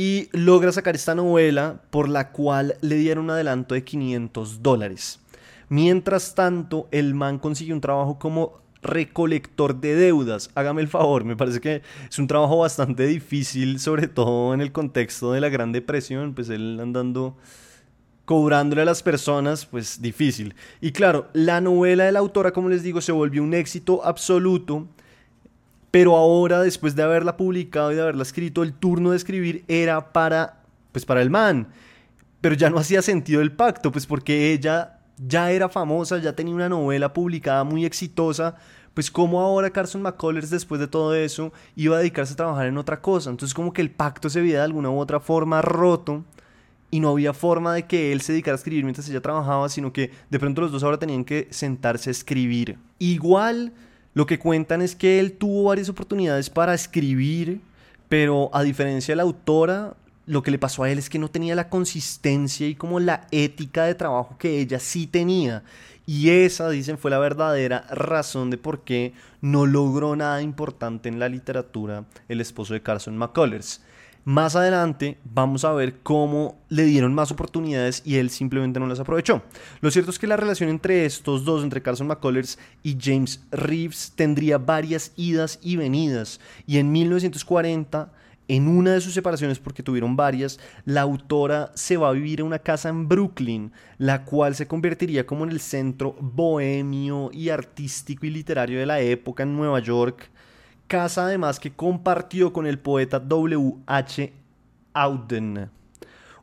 y 0.00 0.30
logra 0.32 0.72
sacar 0.72 0.94
esta 0.94 1.14
novela 1.14 1.82
por 1.90 2.08
la 2.08 2.32
cual 2.32 2.78
le 2.80 2.96
dieron 2.96 3.24
un 3.24 3.32
adelanto 3.32 3.74
de 3.74 3.84
500 3.84 4.62
dólares. 4.62 5.20
Mientras 5.68 6.34
tanto, 6.34 6.88
el 6.90 7.12
man 7.12 7.38
consigue 7.38 7.74
un 7.74 7.82
trabajo 7.82 8.18
como 8.18 8.62
recolector 8.80 9.78
de 9.78 9.94
deudas. 9.94 10.48
Hágame 10.54 10.80
el 10.80 10.88
favor, 10.88 11.26
me 11.26 11.36
parece 11.36 11.60
que 11.60 11.82
es 12.08 12.18
un 12.18 12.28
trabajo 12.28 12.56
bastante 12.56 13.06
difícil, 13.06 13.78
sobre 13.78 14.08
todo 14.08 14.54
en 14.54 14.62
el 14.62 14.72
contexto 14.72 15.32
de 15.32 15.42
la 15.42 15.50
Gran 15.50 15.70
Depresión, 15.70 16.32
pues 16.32 16.48
él 16.48 16.78
andando 16.80 17.36
cobrándole 18.24 18.80
a 18.80 18.86
las 18.86 19.02
personas, 19.02 19.66
pues 19.66 20.00
difícil. 20.00 20.54
Y 20.80 20.92
claro, 20.92 21.28
la 21.34 21.60
novela 21.60 22.04
de 22.04 22.12
la 22.12 22.20
autora, 22.20 22.52
como 22.52 22.70
les 22.70 22.82
digo, 22.82 23.02
se 23.02 23.12
volvió 23.12 23.42
un 23.42 23.52
éxito 23.52 24.02
absoluto 24.02 24.88
pero 25.90 26.16
ahora 26.16 26.60
después 26.60 26.94
de 26.94 27.02
haberla 27.02 27.36
publicado 27.36 27.92
y 27.92 27.96
de 27.96 28.02
haberla 28.02 28.22
escrito, 28.22 28.62
el 28.62 28.72
turno 28.72 29.10
de 29.10 29.16
escribir 29.16 29.64
era 29.68 30.12
para, 30.12 30.62
pues 30.92 31.04
para 31.04 31.22
el 31.22 31.30
man. 31.30 31.68
Pero 32.40 32.54
ya 32.54 32.70
no 32.70 32.78
hacía 32.78 33.02
sentido 33.02 33.40
el 33.40 33.52
pacto, 33.52 33.92
pues 33.92 34.06
porque 34.06 34.52
ella 34.52 34.98
ya 35.18 35.50
era 35.50 35.68
famosa, 35.68 36.18
ya 36.18 36.34
tenía 36.34 36.54
una 36.54 36.68
novela 36.68 37.12
publicada 37.12 37.64
muy 37.64 37.84
exitosa, 37.84 38.56
pues 38.94 39.10
como 39.10 39.40
ahora 39.40 39.70
Carson 39.70 40.02
McCullers 40.02 40.50
después 40.50 40.80
de 40.80 40.88
todo 40.88 41.14
eso 41.14 41.52
iba 41.76 41.96
a 41.96 41.98
dedicarse 41.98 42.32
a 42.32 42.36
trabajar 42.36 42.66
en 42.66 42.78
otra 42.78 43.00
cosa. 43.00 43.30
Entonces 43.30 43.54
como 43.54 43.72
que 43.72 43.82
el 43.82 43.90
pacto 43.90 44.30
se 44.30 44.40
veía 44.40 44.58
de 44.58 44.64
alguna 44.64 44.90
u 44.90 44.98
otra 44.98 45.20
forma 45.20 45.60
roto 45.60 46.24
y 46.90 47.00
no 47.00 47.10
había 47.10 47.32
forma 47.32 47.74
de 47.74 47.86
que 47.86 48.12
él 48.12 48.20
se 48.20 48.32
dedicara 48.32 48.54
a 48.54 48.58
escribir 48.58 48.84
mientras 48.84 49.08
ella 49.08 49.20
trabajaba, 49.20 49.68
sino 49.68 49.92
que 49.92 50.10
de 50.28 50.38
pronto 50.38 50.62
los 50.62 50.72
dos 50.72 50.82
ahora 50.82 50.98
tenían 50.98 51.24
que 51.24 51.48
sentarse 51.50 52.10
a 52.10 52.12
escribir. 52.12 52.78
Igual 52.98 53.72
lo 54.14 54.26
que 54.26 54.38
cuentan 54.38 54.82
es 54.82 54.96
que 54.96 55.20
él 55.20 55.32
tuvo 55.32 55.64
varias 55.64 55.88
oportunidades 55.88 56.50
para 56.50 56.74
escribir, 56.74 57.60
pero 58.08 58.50
a 58.52 58.62
diferencia 58.62 59.12
de 59.12 59.16
la 59.16 59.22
autora, 59.22 59.94
lo 60.26 60.42
que 60.42 60.50
le 60.50 60.58
pasó 60.58 60.82
a 60.82 60.90
él 60.90 60.98
es 60.98 61.10
que 61.10 61.18
no 61.18 61.28
tenía 61.28 61.54
la 61.54 61.68
consistencia 61.68 62.66
y 62.66 62.74
como 62.74 63.00
la 63.00 63.26
ética 63.30 63.84
de 63.84 63.94
trabajo 63.94 64.36
que 64.38 64.60
ella 64.60 64.78
sí 64.78 65.06
tenía. 65.06 65.62
Y 66.06 66.30
esa, 66.30 66.68
dicen, 66.70 66.98
fue 66.98 67.10
la 67.10 67.18
verdadera 67.18 67.86
razón 67.90 68.50
de 68.50 68.58
por 68.58 68.80
qué 68.82 69.12
no 69.40 69.66
logró 69.66 70.16
nada 70.16 70.42
importante 70.42 71.08
en 71.08 71.20
la 71.20 71.28
literatura 71.28 72.04
el 72.28 72.40
esposo 72.40 72.74
de 72.74 72.82
Carson 72.82 73.16
McCullers. 73.16 73.80
Más 74.24 74.54
adelante 74.54 75.18
vamos 75.24 75.64
a 75.64 75.72
ver 75.72 76.00
cómo 76.02 76.58
le 76.68 76.84
dieron 76.84 77.14
más 77.14 77.32
oportunidades 77.32 78.02
y 78.04 78.16
él 78.16 78.30
simplemente 78.30 78.78
no 78.78 78.86
las 78.86 79.00
aprovechó. 79.00 79.42
Lo 79.80 79.90
cierto 79.90 80.10
es 80.10 80.18
que 80.18 80.26
la 80.26 80.36
relación 80.36 80.68
entre 80.68 81.06
estos 81.06 81.44
dos, 81.44 81.62
entre 81.62 81.82
Carson 81.82 82.06
McCullers 82.06 82.58
y 82.82 82.96
James 83.00 83.44
Reeves, 83.50 84.12
tendría 84.14 84.58
varias 84.58 85.12
idas 85.16 85.58
y 85.62 85.76
venidas. 85.76 86.40
Y 86.66 86.78
en 86.78 86.92
1940 86.92 88.12
en 88.50 88.66
una 88.66 88.94
de 88.94 89.00
sus 89.00 89.14
separaciones, 89.14 89.60
porque 89.60 89.84
tuvieron 89.84 90.16
varias, 90.16 90.58
la 90.84 91.02
autora 91.02 91.70
se 91.76 91.96
va 91.96 92.08
a 92.08 92.12
vivir 92.12 92.40
en 92.40 92.46
una 92.46 92.58
casa 92.58 92.88
en 92.88 93.06
Brooklyn, 93.06 93.70
la 93.96 94.24
cual 94.24 94.56
se 94.56 94.66
convertiría 94.66 95.24
como 95.24 95.44
en 95.44 95.50
el 95.50 95.60
centro 95.60 96.16
bohemio 96.18 97.30
y 97.32 97.50
artístico 97.50 98.26
y 98.26 98.30
literario 98.30 98.80
de 98.80 98.86
la 98.86 98.98
época 98.98 99.44
en 99.44 99.56
Nueva 99.56 99.78
York. 99.78 100.32
Casa 100.90 101.26
además 101.26 101.60
que 101.60 101.70
compartió 101.70 102.52
con 102.52 102.66
el 102.66 102.80
poeta 102.80 103.20
W. 103.20 103.76
H. 103.86 104.32
Auden. 104.92 105.70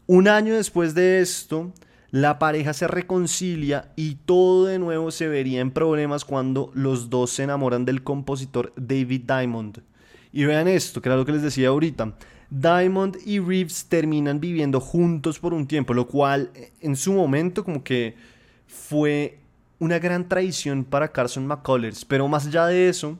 Un 0.06 0.30
año 0.30 0.56
después 0.56 0.96
de 0.96 1.20
esto, 1.20 1.74
la 2.12 2.40
pareja 2.40 2.72
se 2.72 2.88
reconcilia 2.88 3.92
y 3.98 4.16
todo 4.16 4.68
de 4.68 4.80
nuevo 4.80 5.12
se 5.12 5.28
vería 5.28 5.60
en 5.60 5.72
problemas 5.72 6.24
cuando 6.24 6.72
los 6.76 7.10
dos 7.10 7.32
se 7.32 7.44
enamoran 7.44 7.84
del 7.84 8.04
compositor 8.04 8.72
David 8.78 9.24
Diamond. 9.28 9.82
Y 10.32 10.46
vean 10.46 10.70
esto, 10.70 11.02
que 11.02 11.10
era 11.10 11.18
lo 11.18 11.26
que 11.26 11.34
les 11.34 11.42
decía 11.42 11.68
ahorita. 11.68 12.16
Diamond 12.50 13.18
y 13.26 13.40
Reeves 13.40 13.88
terminan 13.90 14.40
viviendo 14.40 14.80
juntos 14.80 15.40
por 15.40 15.54
un 15.54 15.68
tiempo, 15.68 15.94
lo 15.94 16.08
cual 16.08 16.52
en 16.80 16.96
su 16.96 17.12
momento 17.12 17.66
como 17.66 17.84
que 17.84 18.16
fue 18.66 19.40
una 19.80 20.00
gran 20.00 20.30
traición 20.30 20.86
para 20.86 21.12
Carson 21.12 21.46
McCullers. 21.46 22.06
Pero 22.06 22.30
más 22.30 22.48
allá 22.48 22.68
de 22.68 22.88
eso, 22.88 23.18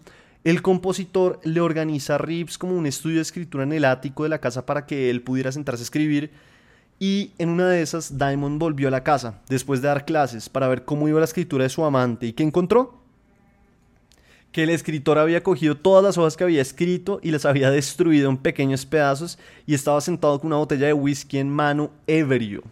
el 0.50 0.62
compositor 0.62 1.42
le 1.44 1.60
organiza 1.60 2.16
a 2.16 2.18
Reeves 2.18 2.58
como 2.58 2.74
un 2.78 2.86
estudio 2.86 3.18
de 3.18 3.24
escritura 3.24 3.66
en 3.66 3.74
el 3.74 3.84
ático 3.84 4.24
de 4.24 4.30
la 4.30 4.40
casa 4.40 4.66
para 4.66 4.86
que 4.86 5.10
él 5.10 5.22
pudiera 5.22 5.52
sentarse 5.52 5.82
a 5.82 5.84
escribir. 5.84 6.32
Y 7.00 7.32
en 7.38 7.50
una 7.50 7.68
de 7.68 7.82
esas, 7.82 8.18
Diamond 8.18 8.58
volvió 8.58 8.88
a 8.88 8.92
la 8.92 9.04
casa 9.04 9.42
después 9.50 9.82
de 9.82 9.90
dar 9.90 10.06
clases 10.06 10.48
para 10.48 10.70
ver 10.70 10.86
cómo 10.86 11.10
iba 11.10 11.20
la 11.20 11.26
escritura 11.26 11.66
de 11.66 11.70
su 11.70 11.84
amante. 11.84 12.28
¿Y 12.28 12.34
qué 12.34 12.44
encontró? 12.44 13.02
que 14.54 14.64
el 14.64 14.70
escritor 14.70 15.20
había 15.20 15.44
cogido 15.44 15.76
todas 15.76 16.04
las 16.04 16.18
hojas 16.18 16.38
que 16.38 16.46
había 16.46 16.62
escrito 16.62 17.20
y 17.22 17.30
las 17.30 17.46
había 17.46 17.70
destruido 17.70 18.30
en 18.30 18.38
pequeños 18.38 18.86
pedazos 18.86 19.38
y 19.68 19.74
estaba 19.76 20.02
sentado 20.02 20.40
con 20.40 20.48
una 20.48 20.56
botella 20.56 20.88
de 20.88 20.94
whisky 20.94 21.38
en 21.38 21.50
mano 21.50 21.92
ebrio. 22.08 22.64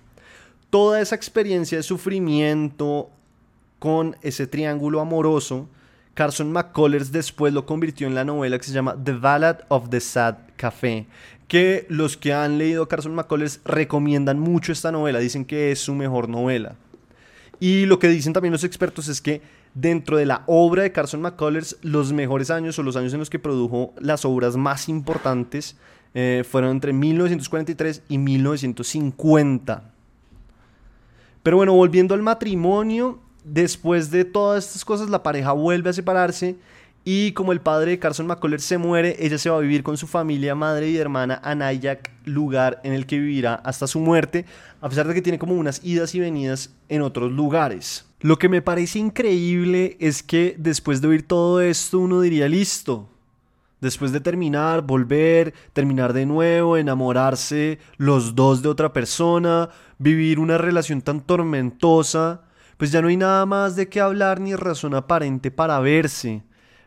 Toda 0.70 1.02
esa 1.02 1.14
experiencia 1.16 1.78
de 1.78 1.84
sufrimiento 1.84 3.10
con 3.78 4.16
ese 4.22 4.48
triángulo 4.48 5.02
amoroso, 5.02 5.68
Carson 6.16 6.52
McCullers 6.52 7.12
después 7.12 7.54
lo 7.54 7.66
convirtió 7.66 8.08
en 8.08 8.16
la 8.16 8.24
novela 8.24 8.58
que 8.58 8.64
se 8.64 8.74
llama 8.74 8.96
The 9.02 9.12
Ballad 9.12 9.60
of 9.68 9.90
the 9.90 10.00
Sad 10.00 10.38
Café, 10.56 11.06
que 11.48 11.86
los 11.90 12.18
que 12.18 12.34
han 12.34 12.58
leído 12.58 12.88
Carson 12.88 13.14
McCullers 13.14 13.60
recomiendan 13.66 14.40
mucho 14.40 14.72
esta 14.72 14.92
novela, 14.92 15.20
dicen 15.20 15.46
que 15.46 15.72
es 15.72 15.80
su 15.80 15.94
mejor 15.94 16.30
novela. 16.30 16.76
Y 17.60 17.86
lo 17.86 18.00
que 18.00 18.08
dicen 18.08 18.34
también 18.34 18.54
los 18.54 18.64
expertos 18.64 19.08
es 19.10 19.22
que 19.22 19.42
dentro 19.74 20.18
de 20.18 20.26
la 20.26 20.44
obra 20.48 20.84
de 20.84 20.92
Carson 20.94 21.22
McCullers, 21.22 21.78
los 21.82 22.14
mejores 22.14 22.50
años 22.50 22.80
o 22.80 22.84
los 22.84 22.96
años 22.96 23.14
en 23.14 23.20
los 23.20 23.30
que 23.30 23.40
produjo 23.40 23.94
las 24.00 24.24
obras 24.24 24.56
más 24.56 24.88
importantes 24.90 25.76
eh, 26.14 26.46
fueron 26.50 26.72
entre 26.72 26.94
1943 26.94 28.04
y 28.08 28.18
1950. 28.18 29.92
Pero 31.44 31.58
bueno, 31.58 31.74
volviendo 31.74 32.16
al 32.16 32.24
matrimonio, 32.24 33.20
después 33.46 34.12
de 34.12 34.26
todas 34.26 34.66
estas 34.66 34.84
cosas, 34.84 35.10
la 35.10 35.24
pareja 35.24 35.54
vuelve 35.54 35.92
a 35.92 35.94
separarse 35.94 36.58
y 37.08 37.34
como 37.34 37.52
el 37.52 37.62
padre 37.62 37.92
de 37.92 38.00
Carson 38.00 38.26
McCullers 38.26 38.64
se 38.64 38.80
muere, 38.80 39.16
ella 39.20 39.38
se 39.38 39.52
va 39.52 39.58
a 39.58 39.62
vivir 39.62 39.84
con 39.84 39.96
su 39.96 40.08
familia, 40.08 40.56
madre 40.56 40.90
y 40.90 40.98
hermana 40.98 41.40
a 41.44 41.54
Nyack, 41.54 42.12
lugar 42.26 42.82
en 42.84 42.94
el 42.94 43.06
que 43.06 43.20
vivirá 43.20 43.54
hasta 43.54 43.86
su 43.86 44.00
muerte, 44.00 44.46
a 44.82 44.90
pesar 44.90 45.08
de 45.08 45.14
que 45.14 45.22
tiene 45.22 45.38
como 45.38 45.54
unas 45.54 45.86
idas 45.86 46.16
y 46.16 46.20
venidas 46.20 46.72
en 46.90 47.04
otros 47.04 47.32
lugares. 47.32 48.06
Lo 48.22 48.40
que 48.40 48.50
me 48.50 48.64
parece 48.64 48.98
increíble 48.98 49.98
es 50.00 50.24
que 50.24 50.56
después 50.58 51.00
de 51.00 51.10
oír 51.10 51.28
todo 51.28 51.62
esto 51.62 52.00
uno 52.00 52.22
diría, 52.22 52.50
listo, 52.50 53.08
después 53.82 54.12
de 54.12 54.20
terminar, 54.20 54.82
volver, 54.82 55.54
terminar 55.74 56.12
de 56.12 56.26
nuevo, 56.26 56.76
enamorarse 56.76 57.78
los 57.98 58.34
dos 58.34 58.64
de 58.64 58.70
otra 58.70 58.94
persona, 58.94 59.70
vivir 60.00 60.40
una 60.40 60.58
relación 60.58 61.04
tan 61.04 61.22
tormentosa, 61.22 62.45
pues 62.78 62.92
ya 62.92 63.02
no 63.02 63.08
hay 63.08 63.18
nada 63.18 63.46
más 63.46 63.76
de 63.76 63.88
qué 63.90 64.02
hablar 64.02 64.40
ni 64.40 64.56
razón 64.56 64.94
aparente 64.94 65.52
para 65.52 65.80
verse. 65.80 66.44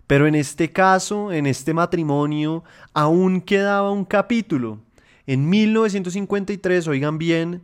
Pero 0.07 0.26
en 0.26 0.35
este 0.35 0.73
caso, 0.73 1.33
en 1.33 1.47
este 1.47 1.75
matrimonio, 1.75 2.64
aún 2.95 3.40
quedaba 3.40 3.90
un 3.92 4.04
capítulo. 4.04 4.80
En 5.26 5.49
1953, 5.49 6.88
oigan 6.88 7.18
bien, 7.18 7.62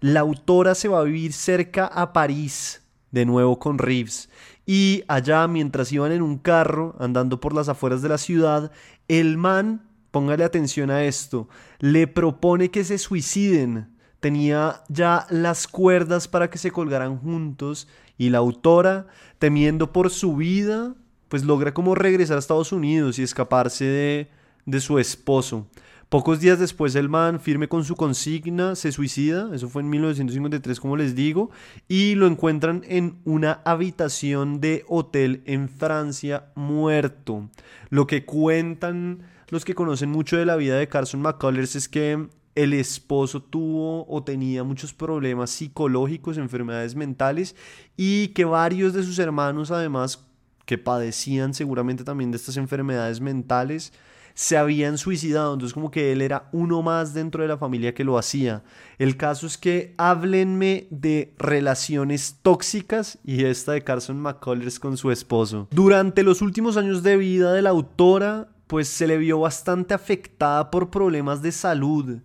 la 0.00 0.20
autora 0.20 0.74
se 0.74 0.88
va 0.88 1.00
a 1.00 1.04
vivir 1.04 1.32
cerca 1.32 1.86
a 1.86 2.12
París, 2.12 2.82
de 3.12 3.24
nuevo 3.24 3.58
con 3.58 3.78
Reeves. 3.78 4.28
Y 4.66 5.04
allá, 5.06 5.46
mientras 5.46 5.92
iban 5.92 6.10
en 6.10 6.22
un 6.22 6.38
carro, 6.38 6.96
andando 6.98 7.40
por 7.40 7.54
las 7.54 7.68
afueras 7.68 8.02
de 8.02 8.08
la 8.08 8.18
ciudad, 8.18 8.72
el 9.06 9.36
man, 9.36 9.88
póngale 10.10 10.42
atención 10.42 10.90
a 10.90 11.04
esto, 11.04 11.48
le 11.78 12.08
propone 12.08 12.72
que 12.72 12.82
se 12.82 12.98
suiciden. 12.98 13.95
Tenía 14.26 14.82
ya 14.88 15.24
las 15.30 15.68
cuerdas 15.68 16.26
para 16.26 16.50
que 16.50 16.58
se 16.58 16.72
colgaran 16.72 17.16
juntos 17.16 17.86
y 18.18 18.30
la 18.30 18.38
autora, 18.38 19.06
temiendo 19.38 19.92
por 19.92 20.10
su 20.10 20.34
vida, 20.34 20.96
pues 21.28 21.44
logra 21.44 21.72
como 21.72 21.94
regresar 21.94 22.34
a 22.34 22.40
Estados 22.40 22.72
Unidos 22.72 23.20
y 23.20 23.22
escaparse 23.22 23.84
de, 23.84 24.30
de 24.64 24.80
su 24.80 24.98
esposo. 24.98 25.68
Pocos 26.08 26.40
días 26.40 26.58
después 26.58 26.96
el 26.96 27.08
man, 27.08 27.38
firme 27.38 27.68
con 27.68 27.84
su 27.84 27.94
consigna, 27.94 28.74
se 28.74 28.90
suicida, 28.90 29.48
eso 29.54 29.68
fue 29.68 29.82
en 29.82 29.90
1953 29.90 30.80
como 30.80 30.96
les 30.96 31.14
digo, 31.14 31.52
y 31.86 32.16
lo 32.16 32.26
encuentran 32.26 32.82
en 32.88 33.20
una 33.24 33.60
habitación 33.64 34.60
de 34.60 34.84
hotel 34.88 35.44
en 35.46 35.68
Francia 35.68 36.46
muerto. 36.56 37.48
Lo 37.90 38.08
que 38.08 38.24
cuentan 38.24 39.20
los 39.50 39.64
que 39.64 39.76
conocen 39.76 40.10
mucho 40.10 40.36
de 40.36 40.46
la 40.46 40.56
vida 40.56 40.76
de 40.76 40.88
Carson 40.88 41.22
McCullers 41.22 41.76
es 41.76 41.88
que 41.88 42.26
el 42.56 42.72
esposo 42.72 43.40
tuvo 43.40 44.04
o 44.08 44.24
tenía 44.24 44.64
muchos 44.64 44.92
problemas 44.92 45.50
psicológicos, 45.50 46.38
enfermedades 46.38 46.96
mentales, 46.96 47.54
y 47.96 48.28
que 48.28 48.44
varios 48.44 48.92
de 48.94 49.04
sus 49.04 49.18
hermanos 49.20 49.70
además 49.70 50.26
que 50.64 50.78
padecían 50.78 51.54
seguramente 51.54 52.02
también 52.02 52.32
de 52.32 52.38
estas 52.38 52.56
enfermedades 52.56 53.20
mentales, 53.20 53.92
se 54.34 54.58
habían 54.58 54.98
suicidado, 54.98 55.54
entonces 55.54 55.72
como 55.72 55.90
que 55.90 56.12
él 56.12 56.20
era 56.20 56.50
uno 56.52 56.82
más 56.82 57.14
dentro 57.14 57.40
de 57.40 57.48
la 57.48 57.56
familia 57.56 57.94
que 57.94 58.04
lo 58.04 58.18
hacía. 58.18 58.64
El 58.98 59.16
caso 59.16 59.46
es 59.46 59.56
que 59.56 59.94
háblenme 59.96 60.88
de 60.90 61.32
relaciones 61.38 62.38
tóxicas 62.42 63.18
y 63.24 63.44
esta 63.44 63.72
de 63.72 63.82
Carson 63.82 64.20
McCullers 64.20 64.78
con 64.78 64.98
su 64.98 65.10
esposo. 65.10 65.68
Durante 65.70 66.22
los 66.22 66.42
últimos 66.42 66.76
años 66.76 67.02
de 67.02 67.16
vida 67.16 67.54
de 67.54 67.62
la 67.62 67.70
autora, 67.70 68.48
pues 68.66 68.88
se 68.88 69.06
le 69.06 69.16
vio 69.16 69.40
bastante 69.40 69.94
afectada 69.94 70.70
por 70.70 70.90
problemas 70.90 71.40
de 71.40 71.52
salud. 71.52 72.18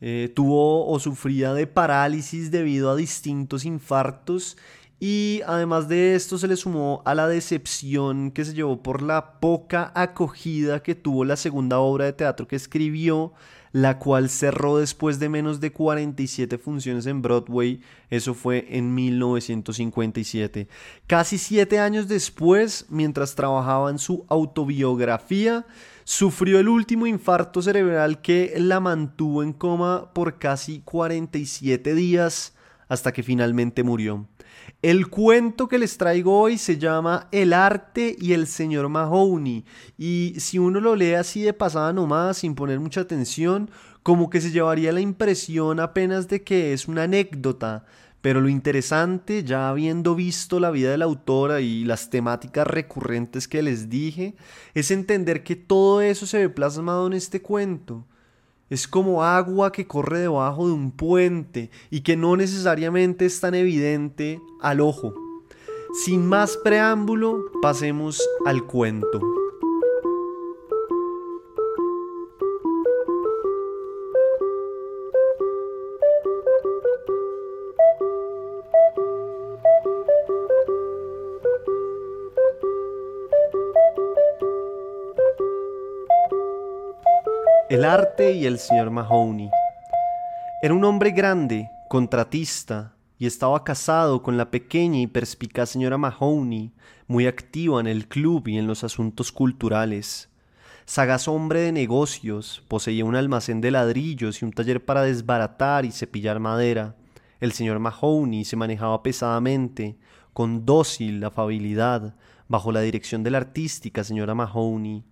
Eh, 0.00 0.30
tuvo 0.34 0.86
o 0.86 0.98
sufría 0.98 1.54
de 1.54 1.66
parálisis 1.66 2.50
debido 2.50 2.90
a 2.90 2.96
distintos 2.96 3.64
infartos 3.64 4.58
y 5.00 5.40
además 5.46 5.88
de 5.88 6.14
esto 6.14 6.38
se 6.38 6.48
le 6.48 6.56
sumó 6.56 7.02
a 7.04 7.14
la 7.14 7.28
decepción 7.28 8.30
que 8.30 8.44
se 8.44 8.54
llevó 8.54 8.82
por 8.82 9.02
la 9.02 9.40
poca 9.40 9.92
acogida 9.94 10.82
que 10.82 10.94
tuvo 10.94 11.24
la 11.24 11.36
segunda 11.36 11.78
obra 11.78 12.06
de 12.06 12.14
teatro 12.14 12.48
que 12.48 12.56
escribió, 12.56 13.32
la 13.76 13.98
cual 13.98 14.30
cerró 14.30 14.78
después 14.78 15.18
de 15.18 15.28
menos 15.28 15.60
de 15.60 15.70
47 15.70 16.56
funciones 16.56 17.04
en 17.04 17.20
Broadway, 17.20 17.82
eso 18.08 18.32
fue 18.32 18.66
en 18.70 18.94
1957. 18.94 20.66
Casi 21.06 21.36
siete 21.36 21.78
años 21.78 22.08
después, 22.08 22.86
mientras 22.88 23.34
trabajaba 23.34 23.90
en 23.90 23.98
su 23.98 24.24
autobiografía, 24.30 25.66
sufrió 26.04 26.58
el 26.58 26.70
último 26.70 27.06
infarto 27.06 27.60
cerebral 27.60 28.22
que 28.22 28.54
la 28.56 28.80
mantuvo 28.80 29.42
en 29.42 29.52
coma 29.52 30.10
por 30.14 30.38
casi 30.38 30.80
47 30.80 31.94
días 31.94 32.54
hasta 32.88 33.12
que 33.12 33.22
finalmente 33.22 33.82
murió. 33.82 34.26
El 34.86 35.08
cuento 35.08 35.66
que 35.66 35.80
les 35.80 35.98
traigo 35.98 36.38
hoy 36.38 36.58
se 36.58 36.78
llama 36.78 37.26
El 37.32 37.54
arte 37.54 38.14
y 38.20 38.34
el 38.34 38.46
señor 38.46 38.88
Mahoney 38.88 39.64
y 39.98 40.34
si 40.38 40.60
uno 40.60 40.78
lo 40.78 40.94
lee 40.94 41.14
así 41.14 41.42
de 41.42 41.52
pasada 41.52 41.92
nomás 41.92 42.36
sin 42.36 42.54
poner 42.54 42.78
mucha 42.78 43.00
atención, 43.00 43.68
como 44.04 44.30
que 44.30 44.40
se 44.40 44.52
llevaría 44.52 44.92
la 44.92 45.00
impresión 45.00 45.80
apenas 45.80 46.28
de 46.28 46.44
que 46.44 46.72
es 46.72 46.86
una 46.86 47.02
anécdota, 47.02 47.84
pero 48.20 48.40
lo 48.40 48.48
interesante, 48.48 49.42
ya 49.42 49.70
habiendo 49.70 50.14
visto 50.14 50.60
la 50.60 50.70
vida 50.70 50.92
de 50.92 50.98
la 50.98 51.06
autora 51.06 51.60
y 51.60 51.84
las 51.84 52.08
temáticas 52.08 52.64
recurrentes 52.64 53.48
que 53.48 53.64
les 53.64 53.90
dije, 53.90 54.36
es 54.74 54.92
entender 54.92 55.42
que 55.42 55.56
todo 55.56 56.00
eso 56.00 56.28
se 56.28 56.38
ve 56.38 56.48
plasmado 56.48 57.08
en 57.08 57.14
este 57.14 57.42
cuento. 57.42 58.06
Es 58.68 58.88
como 58.88 59.22
agua 59.22 59.70
que 59.70 59.86
corre 59.86 60.18
debajo 60.18 60.66
de 60.66 60.72
un 60.72 60.90
puente 60.90 61.70
y 61.88 62.00
que 62.00 62.16
no 62.16 62.36
necesariamente 62.36 63.24
es 63.24 63.40
tan 63.40 63.54
evidente 63.54 64.40
al 64.60 64.80
ojo. 64.80 65.14
Sin 66.04 66.26
más 66.26 66.56
preámbulo, 66.56 67.44
pasemos 67.62 68.20
al 68.44 68.66
cuento. 68.66 69.20
Arte 87.86 88.32
y 88.32 88.46
el 88.46 88.58
señor 88.58 88.90
Mahoney. 88.90 89.48
Era 90.60 90.74
un 90.74 90.84
hombre 90.84 91.12
grande, 91.12 91.70
contratista, 91.88 92.94
y 93.18 93.26
estaba 93.26 93.64
casado 93.64 94.22
con 94.22 94.36
la 94.36 94.50
pequeña 94.50 94.98
y 94.98 95.06
perspicaz 95.06 95.70
señora 95.70 95.96
Mahoney, 95.96 96.72
muy 97.06 97.26
activa 97.26 97.80
en 97.80 97.86
el 97.86 98.08
club 98.08 98.48
y 98.48 98.58
en 98.58 98.66
los 98.66 98.84
asuntos 98.84 99.32
culturales. 99.32 100.28
Sagaz 100.84 101.28
hombre 101.28 101.60
de 101.60 101.72
negocios, 101.72 102.62
poseía 102.68 103.04
un 103.04 103.16
almacén 103.16 103.60
de 103.60 103.70
ladrillos 103.70 104.42
y 104.42 104.44
un 104.44 104.52
taller 104.52 104.84
para 104.84 105.02
desbaratar 105.02 105.84
y 105.84 105.92
cepillar 105.92 106.40
madera. 106.40 106.96
El 107.40 107.52
señor 107.52 107.78
Mahoney 107.78 108.44
se 108.44 108.56
manejaba 108.56 109.02
pesadamente, 109.02 109.96
con 110.32 110.66
dócil 110.66 111.22
afabilidad, 111.24 112.14
bajo 112.48 112.72
la 112.72 112.80
dirección 112.80 113.22
de 113.22 113.30
la 113.30 113.38
artística 113.38 114.04
señora 114.04 114.34
Mahoney. 114.34 115.04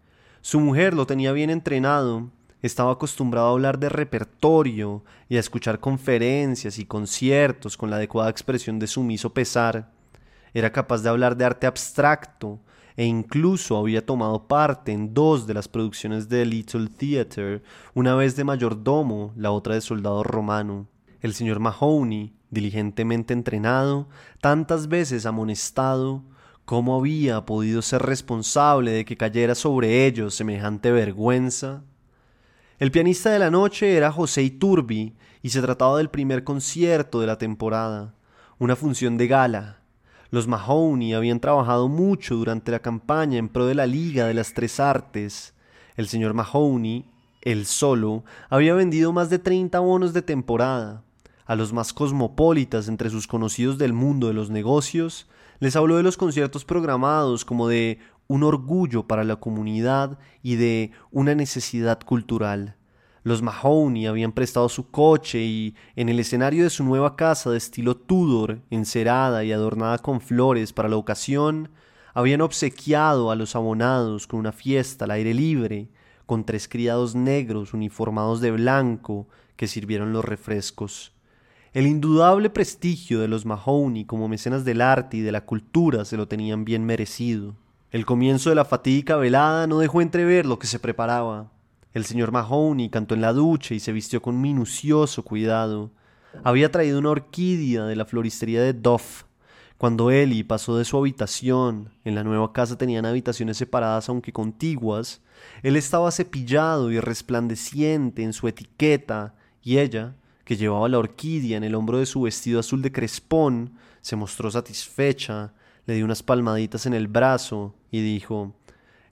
Su 0.42 0.60
mujer 0.60 0.92
lo 0.94 1.06
tenía 1.06 1.32
bien 1.32 1.50
entrenado 1.50 2.30
estaba 2.66 2.92
acostumbrado 2.92 3.48
a 3.48 3.50
hablar 3.50 3.78
de 3.78 3.90
repertorio 3.90 5.04
y 5.28 5.36
a 5.36 5.40
escuchar 5.40 5.80
conferencias 5.80 6.78
y 6.78 6.86
conciertos 6.86 7.76
con 7.76 7.90
la 7.90 7.96
adecuada 7.96 8.30
expresión 8.30 8.78
de 8.78 8.86
sumiso 8.86 9.34
pesar. 9.34 9.92
Era 10.54 10.72
capaz 10.72 11.02
de 11.02 11.10
hablar 11.10 11.36
de 11.36 11.44
arte 11.44 11.66
abstracto 11.66 12.60
e 12.96 13.04
incluso 13.04 13.76
había 13.76 14.06
tomado 14.06 14.48
parte 14.48 14.92
en 14.92 15.12
dos 15.12 15.46
de 15.46 15.52
las 15.52 15.68
producciones 15.68 16.30
de 16.30 16.46
Little 16.46 16.88
Theatre, 16.88 17.62
una 17.92 18.14
vez 18.14 18.34
de 18.34 18.44
mayordomo, 18.44 19.34
la 19.36 19.50
otra 19.50 19.74
de 19.74 19.82
soldado 19.82 20.22
romano. 20.22 20.88
El 21.20 21.34
señor 21.34 21.60
Mahoney, 21.60 22.32
diligentemente 22.48 23.34
entrenado, 23.34 24.08
tantas 24.40 24.88
veces 24.88 25.26
amonestado, 25.26 26.22
¿cómo 26.64 26.96
había 26.96 27.44
podido 27.44 27.82
ser 27.82 28.00
responsable 28.00 28.90
de 28.90 29.04
que 29.04 29.18
cayera 29.18 29.54
sobre 29.54 30.06
ellos 30.06 30.34
semejante 30.34 30.92
vergüenza? 30.92 31.82
El 32.80 32.90
pianista 32.90 33.30
de 33.30 33.38
la 33.38 33.52
noche 33.52 33.96
era 33.96 34.10
José 34.10 34.42
Iturbi 34.42 35.14
y 35.42 35.50
se 35.50 35.62
trataba 35.62 35.98
del 35.98 36.10
primer 36.10 36.42
concierto 36.42 37.20
de 37.20 37.28
la 37.28 37.38
temporada, 37.38 38.14
una 38.58 38.74
función 38.74 39.16
de 39.16 39.28
gala. 39.28 39.78
Los 40.30 40.48
Mahoney 40.48 41.14
habían 41.14 41.38
trabajado 41.38 41.86
mucho 41.86 42.34
durante 42.34 42.72
la 42.72 42.80
campaña 42.80 43.38
en 43.38 43.48
pro 43.48 43.66
de 43.66 43.76
la 43.76 43.86
Liga 43.86 44.26
de 44.26 44.34
las 44.34 44.54
Tres 44.54 44.80
Artes. 44.80 45.54
El 45.96 46.08
señor 46.08 46.34
Mahoney, 46.34 47.04
el 47.42 47.66
solo, 47.66 48.24
había 48.50 48.74
vendido 48.74 49.12
más 49.12 49.30
de 49.30 49.38
30 49.38 49.78
bonos 49.78 50.12
de 50.12 50.22
temporada. 50.22 51.04
A 51.46 51.54
los 51.54 51.72
más 51.72 51.92
cosmopolitas 51.92 52.88
entre 52.88 53.08
sus 53.08 53.28
conocidos 53.28 53.78
del 53.78 53.92
mundo 53.92 54.26
de 54.26 54.34
los 54.34 54.50
negocios, 54.50 55.28
les 55.60 55.76
habló 55.76 55.96
de 55.96 56.02
los 56.02 56.16
conciertos 56.16 56.64
programados 56.64 57.44
como 57.44 57.68
de 57.68 58.00
un 58.34 58.42
orgullo 58.42 59.06
para 59.06 59.22
la 59.22 59.36
comunidad 59.36 60.18
y 60.42 60.56
de 60.56 60.90
una 61.12 61.36
necesidad 61.36 62.00
cultural. 62.00 62.74
Los 63.22 63.42
Mahoney 63.42 64.06
habían 64.06 64.32
prestado 64.32 64.68
su 64.68 64.90
coche 64.90 65.38
y, 65.40 65.76
en 65.94 66.08
el 66.08 66.18
escenario 66.18 66.64
de 66.64 66.70
su 66.70 66.82
nueva 66.82 67.14
casa 67.14 67.50
de 67.50 67.58
estilo 67.58 67.96
Tudor, 67.96 68.60
encerada 68.70 69.44
y 69.44 69.52
adornada 69.52 69.98
con 69.98 70.20
flores 70.20 70.72
para 70.72 70.88
la 70.88 70.96
ocasión, 70.96 71.70
habían 72.12 72.40
obsequiado 72.40 73.30
a 73.30 73.36
los 73.36 73.54
abonados 73.54 74.26
con 74.26 74.40
una 74.40 74.52
fiesta 74.52 75.04
al 75.04 75.12
aire 75.12 75.32
libre, 75.32 75.88
con 76.26 76.44
tres 76.44 76.66
criados 76.66 77.14
negros 77.14 77.72
uniformados 77.72 78.40
de 78.40 78.50
blanco 78.50 79.28
que 79.54 79.68
sirvieron 79.68 80.12
los 80.12 80.24
refrescos. 80.24 81.12
El 81.72 81.86
indudable 81.86 82.50
prestigio 82.50 83.20
de 83.20 83.28
los 83.28 83.46
Mahoney 83.46 84.06
como 84.06 84.26
mecenas 84.26 84.64
del 84.64 84.80
arte 84.80 85.18
y 85.18 85.20
de 85.20 85.32
la 85.32 85.44
cultura 85.44 86.04
se 86.04 86.16
lo 86.16 86.26
tenían 86.26 86.64
bien 86.64 86.84
merecido. 86.84 87.54
El 87.94 88.04
comienzo 88.06 88.48
de 88.50 88.56
la 88.56 88.64
fatídica 88.64 89.14
velada 89.14 89.68
no 89.68 89.78
dejó 89.78 90.02
entrever 90.02 90.46
lo 90.46 90.58
que 90.58 90.66
se 90.66 90.80
preparaba. 90.80 91.52
El 91.92 92.04
señor 92.04 92.32
Mahoney 92.32 92.88
cantó 92.88 93.14
en 93.14 93.20
la 93.20 93.32
ducha 93.32 93.72
y 93.72 93.78
se 93.78 93.92
vistió 93.92 94.20
con 94.20 94.40
minucioso 94.40 95.22
cuidado. 95.22 95.92
Había 96.42 96.72
traído 96.72 96.98
una 96.98 97.10
orquídea 97.10 97.84
de 97.84 97.94
la 97.94 98.04
floristería 98.04 98.62
de 98.62 98.72
Duff. 98.72 99.22
Cuando 99.78 100.10
Ellie 100.10 100.42
pasó 100.42 100.76
de 100.76 100.84
su 100.84 100.98
habitación, 100.98 101.90
en 102.04 102.16
la 102.16 102.24
nueva 102.24 102.52
casa 102.52 102.76
tenían 102.76 103.06
habitaciones 103.06 103.58
separadas 103.58 104.08
aunque 104.08 104.32
contiguas, 104.32 105.20
él 105.62 105.76
estaba 105.76 106.10
cepillado 106.10 106.90
y 106.90 106.98
resplandeciente 106.98 108.24
en 108.24 108.32
su 108.32 108.48
etiqueta, 108.48 109.36
y 109.62 109.78
ella, 109.78 110.16
que 110.44 110.56
llevaba 110.56 110.88
la 110.88 110.98
orquídea 110.98 111.58
en 111.58 111.62
el 111.62 111.76
hombro 111.76 112.00
de 112.00 112.06
su 112.06 112.22
vestido 112.22 112.58
azul 112.58 112.82
de 112.82 112.90
crespón, 112.90 113.74
se 114.00 114.16
mostró 114.16 114.50
satisfecha 114.50 115.52
le 115.86 115.94
dio 115.94 116.04
unas 116.04 116.22
palmaditas 116.22 116.86
en 116.86 116.94
el 116.94 117.08
brazo 117.08 117.74
y 117.94 118.00
dijo 118.00 118.52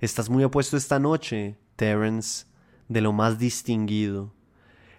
Estás 0.00 0.28
muy 0.28 0.42
apuesto 0.42 0.76
esta 0.76 0.98
noche, 0.98 1.56
Terence, 1.76 2.46
de 2.88 3.00
lo 3.00 3.12
más 3.12 3.38
distinguido. 3.38 4.32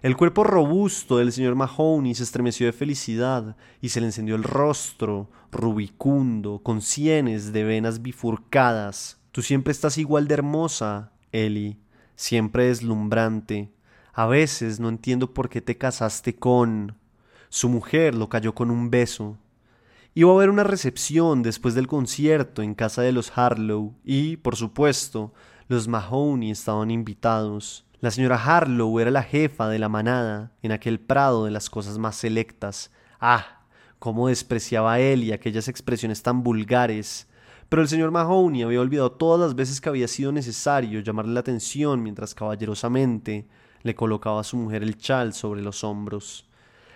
El 0.00 0.16
cuerpo 0.16 0.42
robusto 0.42 1.18
del 1.18 1.32
señor 1.32 1.54
Mahoney 1.54 2.14
se 2.14 2.22
estremeció 2.22 2.64
de 2.64 2.72
felicidad 2.72 3.58
y 3.82 3.90
se 3.90 4.00
le 4.00 4.06
encendió 4.06 4.36
el 4.36 4.42
rostro, 4.42 5.28
rubicundo, 5.52 6.60
con 6.62 6.80
sienes 6.80 7.52
de 7.52 7.64
venas 7.64 8.00
bifurcadas. 8.00 9.20
Tú 9.32 9.42
siempre 9.42 9.72
estás 9.72 9.98
igual 9.98 10.28
de 10.28 10.34
hermosa, 10.34 11.12
Ellie, 11.30 11.76
siempre 12.16 12.68
deslumbrante. 12.68 13.70
A 14.14 14.24
veces 14.24 14.80
no 14.80 14.88
entiendo 14.88 15.34
por 15.34 15.50
qué 15.50 15.60
te 15.60 15.76
casaste 15.76 16.36
con. 16.36 16.96
Su 17.50 17.68
mujer 17.68 18.14
lo 18.14 18.30
cayó 18.30 18.54
con 18.54 18.70
un 18.70 18.88
beso. 18.88 19.36
Iba 20.16 20.30
a 20.30 20.34
haber 20.34 20.48
una 20.50 20.62
recepción 20.62 21.42
después 21.42 21.74
del 21.74 21.88
concierto 21.88 22.62
en 22.62 22.76
casa 22.76 23.02
de 23.02 23.10
los 23.10 23.36
Harlow 23.36 23.96
y, 24.04 24.36
por 24.36 24.54
supuesto, 24.54 25.34
los 25.66 25.88
Mahoney 25.88 26.52
estaban 26.52 26.92
invitados. 26.92 27.84
La 27.98 28.12
señora 28.12 28.36
Harlow 28.36 29.00
era 29.00 29.10
la 29.10 29.24
jefa 29.24 29.68
de 29.68 29.80
la 29.80 29.88
manada 29.88 30.52
en 30.62 30.70
aquel 30.70 31.00
prado 31.00 31.46
de 31.46 31.50
las 31.50 31.68
cosas 31.68 31.98
más 31.98 32.14
selectas. 32.14 32.92
Ah, 33.18 33.64
cómo 33.98 34.28
despreciaba 34.28 35.00
él 35.00 35.24
y 35.24 35.32
aquellas 35.32 35.66
expresiones 35.66 36.22
tan 36.22 36.44
vulgares. 36.44 37.26
Pero 37.68 37.82
el 37.82 37.88
señor 37.88 38.12
Mahoney 38.12 38.62
había 38.62 38.82
olvidado 38.82 39.10
todas 39.10 39.40
las 39.40 39.56
veces 39.56 39.80
que 39.80 39.88
había 39.88 40.06
sido 40.06 40.30
necesario 40.30 41.00
llamarle 41.00 41.34
la 41.34 41.40
atención 41.40 42.04
mientras 42.04 42.36
caballerosamente 42.36 43.48
le 43.82 43.96
colocaba 43.96 44.42
a 44.42 44.44
su 44.44 44.58
mujer 44.58 44.84
el 44.84 44.96
chal 44.96 45.34
sobre 45.34 45.60
los 45.60 45.82
hombros. 45.82 46.48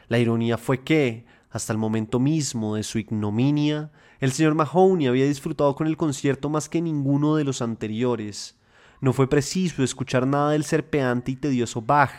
La 0.07 0.21
ironía 0.21 0.57
fue 0.57 0.85
que, 0.85 1.27
hasta 1.51 1.73
el 1.73 1.79
momento 1.79 2.19
mismo 2.21 2.75
de 2.75 2.83
su 2.83 2.99
ignominia, 2.99 3.91
el 4.21 4.33
señor 4.33 4.55
Mahoney 4.55 5.07
había 5.07 5.27
disfrutado 5.27 5.75
con 5.75 5.87
el 5.87 5.97
concierto 5.97 6.49
más 6.49 6.69
que 6.69 6.83
ninguno 6.83 7.37
de 7.37 7.45
los 7.45 7.63
anteriores. 7.63 8.57
No 9.01 9.13
fue 9.13 9.29
preciso 9.29 9.83
escuchar 9.83 10.27
nada 10.27 10.51
del 10.51 10.65
serpeante 10.65 11.31
y 11.31 11.37
tedioso 11.37 11.81
Bach, 11.81 12.11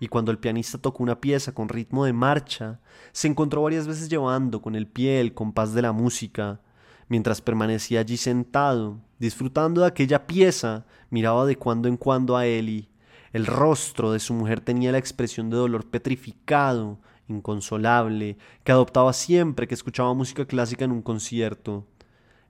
y 0.00 0.06
cuando 0.06 0.30
el 0.30 0.38
pianista 0.38 0.78
tocó 0.78 1.02
una 1.02 1.20
pieza 1.20 1.52
con 1.52 1.68
ritmo 1.68 2.04
de 2.04 2.12
marcha, 2.12 2.80
se 3.12 3.26
encontró 3.26 3.62
varias 3.62 3.86
veces 3.86 4.08
llevando 4.08 4.62
con 4.62 4.76
el 4.76 4.86
pie 4.86 5.20
el 5.20 5.34
compás 5.34 5.74
de 5.74 5.82
la 5.82 5.92
música. 5.92 6.60
Mientras 7.08 7.40
permanecía 7.40 8.00
allí 8.00 8.16
sentado, 8.16 8.98
disfrutando 9.18 9.80
de 9.80 9.88
aquella 9.88 10.26
pieza, 10.26 10.86
miraba 11.10 11.46
de 11.46 11.56
cuando 11.56 11.88
en 11.88 11.96
cuando 11.96 12.36
a 12.36 12.46
Ellie. 12.46 12.88
El 13.32 13.46
rostro 13.46 14.12
de 14.12 14.20
su 14.20 14.34
mujer 14.34 14.60
tenía 14.60 14.92
la 14.92 14.98
expresión 14.98 15.50
de 15.50 15.56
dolor 15.56 15.86
petrificado, 15.86 16.98
inconsolable, 17.28 18.36
que 18.64 18.72
adoptaba 18.72 19.12
siempre 19.12 19.68
que 19.68 19.74
escuchaba 19.74 20.14
música 20.14 20.46
clásica 20.46 20.84
en 20.84 20.92
un 20.92 21.02
concierto. 21.02 21.86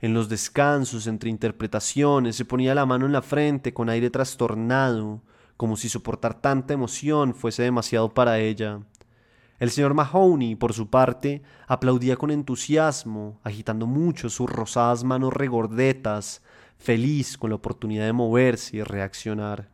En 0.01 0.14
los 0.14 0.29
descansos 0.29 1.07
entre 1.07 1.31
interpretaciones 1.31 2.37
se 2.37 2.45
ponía 2.45 2.75
la 2.75 2.87
mano 2.87 3.07
en 3.07 3.12
la 3.12 3.23
frente 3.23 3.75
con 3.75 3.88
aire 3.88 4.11
trastornado, 4.11 5.23
como 5.57 5.77
si 5.77 5.88
soportar 5.88 6.41
tanta 6.41 6.75
emoción 6.75 7.35
fuese 7.35 7.64
demasiado 7.64 8.14
para 8.14 8.38
ella. 8.38 8.81
El 9.59 9.71
señor 9.71 9.95
Mahoney, 9.95 10.55
por 10.55 10.73
su 10.73 10.88
parte, 10.88 11.43
aplaudía 11.67 12.17
con 12.17 12.31
entusiasmo, 12.31 13.41
agitando 13.43 13.87
mucho 13.88 14.31
sus 14.31 14.49
rosadas 14.49 15.03
manos 15.03 15.33
regordetas, 15.33 16.43
feliz 16.79 17.37
con 17.37 17.51
la 17.51 17.57
oportunidad 17.57 18.07
de 18.07 18.12
moverse 18.12 18.77
y 18.77 18.83
reaccionar. 18.85 19.69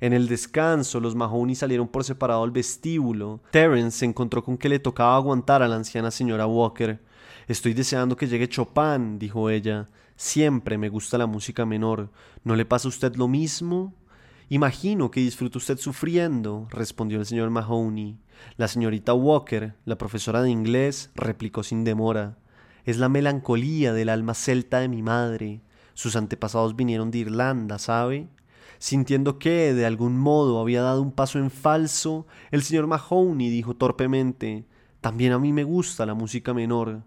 En 0.00 0.12
el 0.12 0.28
descanso, 0.28 1.00
los 1.00 1.16
Mahoney 1.16 1.56
salieron 1.56 1.88
por 1.88 2.04
separado 2.04 2.44
al 2.44 2.52
vestíbulo. 2.52 3.40
Terence 3.50 3.98
se 3.98 4.04
encontró 4.04 4.44
con 4.44 4.56
que 4.56 4.68
le 4.68 4.78
tocaba 4.78 5.16
aguantar 5.16 5.62
a 5.62 5.68
la 5.68 5.76
anciana 5.76 6.10
señora 6.10 6.46
Walker. 6.46 7.00
Estoy 7.48 7.74
deseando 7.74 8.16
que 8.16 8.28
llegue 8.28 8.48
Chopin, 8.48 9.18
dijo 9.18 9.50
ella. 9.50 9.88
Siempre 10.14 10.78
me 10.78 10.88
gusta 10.88 11.18
la 11.18 11.26
música 11.26 11.66
menor. 11.66 12.10
¿No 12.44 12.54
le 12.54 12.64
pasa 12.64 12.86
a 12.86 12.90
usted 12.90 13.16
lo 13.16 13.26
mismo? 13.26 13.94
Imagino 14.50 15.10
que 15.10 15.20
disfruta 15.20 15.58
usted 15.58 15.78
sufriendo, 15.78 16.68
respondió 16.70 17.18
el 17.18 17.26
señor 17.26 17.50
Mahoney. 17.50 18.18
La 18.56 18.68
señorita 18.68 19.14
Walker, 19.14 19.74
la 19.84 19.98
profesora 19.98 20.42
de 20.42 20.50
inglés, 20.50 21.10
replicó 21.14 21.62
sin 21.62 21.84
demora. 21.84 22.38
Es 22.84 22.98
la 22.98 23.08
melancolía 23.08 23.92
del 23.92 24.08
alma 24.08 24.34
celta 24.34 24.78
de 24.78 24.88
mi 24.88 25.02
madre. 25.02 25.60
Sus 25.94 26.14
antepasados 26.14 26.76
vinieron 26.76 27.10
de 27.10 27.18
Irlanda, 27.18 27.78
¿sabe? 27.78 28.28
Sintiendo 28.78 29.38
que, 29.38 29.74
de 29.74 29.86
algún 29.86 30.18
modo, 30.18 30.60
había 30.60 30.82
dado 30.82 31.02
un 31.02 31.12
paso 31.12 31.38
en 31.38 31.50
falso, 31.50 32.26
el 32.50 32.62
señor 32.62 32.86
Mahoney 32.86 33.50
dijo 33.50 33.74
torpemente 33.74 34.66
También 35.00 35.32
a 35.32 35.38
mí 35.38 35.52
me 35.52 35.64
gusta 35.64 36.06
la 36.06 36.14
música 36.14 36.54
menor. 36.54 37.02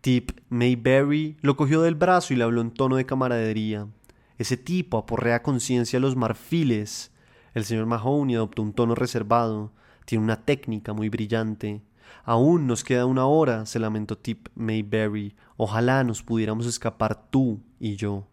Tip 0.00 0.30
Mayberry 0.48 1.36
lo 1.42 1.56
cogió 1.56 1.82
del 1.82 1.94
brazo 1.94 2.32
y 2.32 2.36
le 2.36 2.44
habló 2.44 2.62
en 2.62 2.70
tono 2.70 2.96
de 2.96 3.04
camaradería. 3.04 3.86
Ese 4.38 4.56
tipo 4.56 4.96
aporrea 4.96 5.42
conciencia 5.42 6.00
los 6.00 6.16
marfiles. 6.16 7.12
El 7.52 7.66
señor 7.66 7.84
Mahoney 7.84 8.36
adoptó 8.36 8.62
un 8.62 8.72
tono 8.72 8.94
reservado. 8.94 9.72
Tiene 10.06 10.24
una 10.24 10.46
técnica 10.46 10.94
muy 10.94 11.10
brillante. 11.10 11.82
Aún 12.24 12.66
nos 12.66 12.82
queda 12.82 13.04
una 13.04 13.26
hora, 13.26 13.66
se 13.66 13.78
lamentó 13.78 14.16
Tip 14.16 14.48
Mayberry. 14.54 15.36
Ojalá 15.58 16.02
nos 16.02 16.22
pudiéramos 16.22 16.64
escapar 16.64 17.28
tú 17.30 17.60
y 17.78 17.96
yo. 17.96 18.29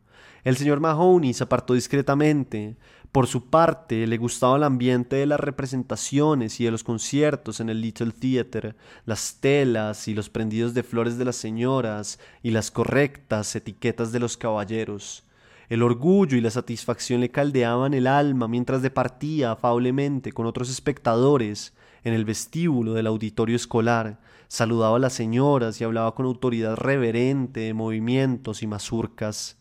El 0.48 0.56
señor 0.56 0.80
Mahoney 0.80 1.34
se 1.34 1.44
apartó 1.44 1.74
discretamente. 1.74 2.78
Por 3.12 3.28
su 3.28 3.50
parte, 3.50 4.08
le 4.08 4.16
gustaba 4.16 4.56
el 4.56 4.64
ambiente 4.64 5.18
de 5.18 5.26
las 5.26 5.42
representaciones 5.42 6.62
y 6.62 6.64
de 6.64 6.72
los 6.72 6.86
conciertos 6.86 7.60
en 7.60 7.68
el 7.68 7.82
Little 7.82 8.14
Theatre, 8.14 8.76
las 9.04 9.42
telas 9.42 10.08
y 10.08 10.14
los 10.14 10.30
prendidos 10.30 10.74
de 10.74 10.84
flores 10.84 11.18
de 11.18 11.26
las 11.26 11.36
señoras 11.36 12.18
y 12.44 12.52
las 12.52 12.72
correctas 12.72 13.58
etiquetas 13.58 14.14
de 14.14 14.22
los 14.22 14.38
caballeros. 14.38 15.26
El 15.68 15.84
orgullo 15.84 16.38
y 16.38 16.42
la 16.42 16.50
satisfacción 16.50 17.20
le 17.20 17.30
caldeaban 17.30 17.94
el 17.94 18.08
alma 18.08 18.48
mientras 18.48 18.82
departía 18.82 19.52
afablemente 19.52 20.32
con 20.32 20.46
otros 20.46 20.70
espectadores 20.70 21.74
en 22.06 22.14
el 22.14 22.24
vestíbulo 22.24 22.94
del 22.94 23.08
auditorio 23.08 23.58
escolar, 23.58 24.22
saludaba 24.48 24.96
a 24.96 25.00
las 25.00 25.12
señoras 25.12 25.82
y 25.82 25.84
hablaba 25.84 26.16
con 26.16 26.26
autoridad 26.26 26.78
reverente 26.78 27.60
de 27.60 27.74
movimientos 27.74 28.64
y 28.64 28.68
mazurcas. 28.68 29.57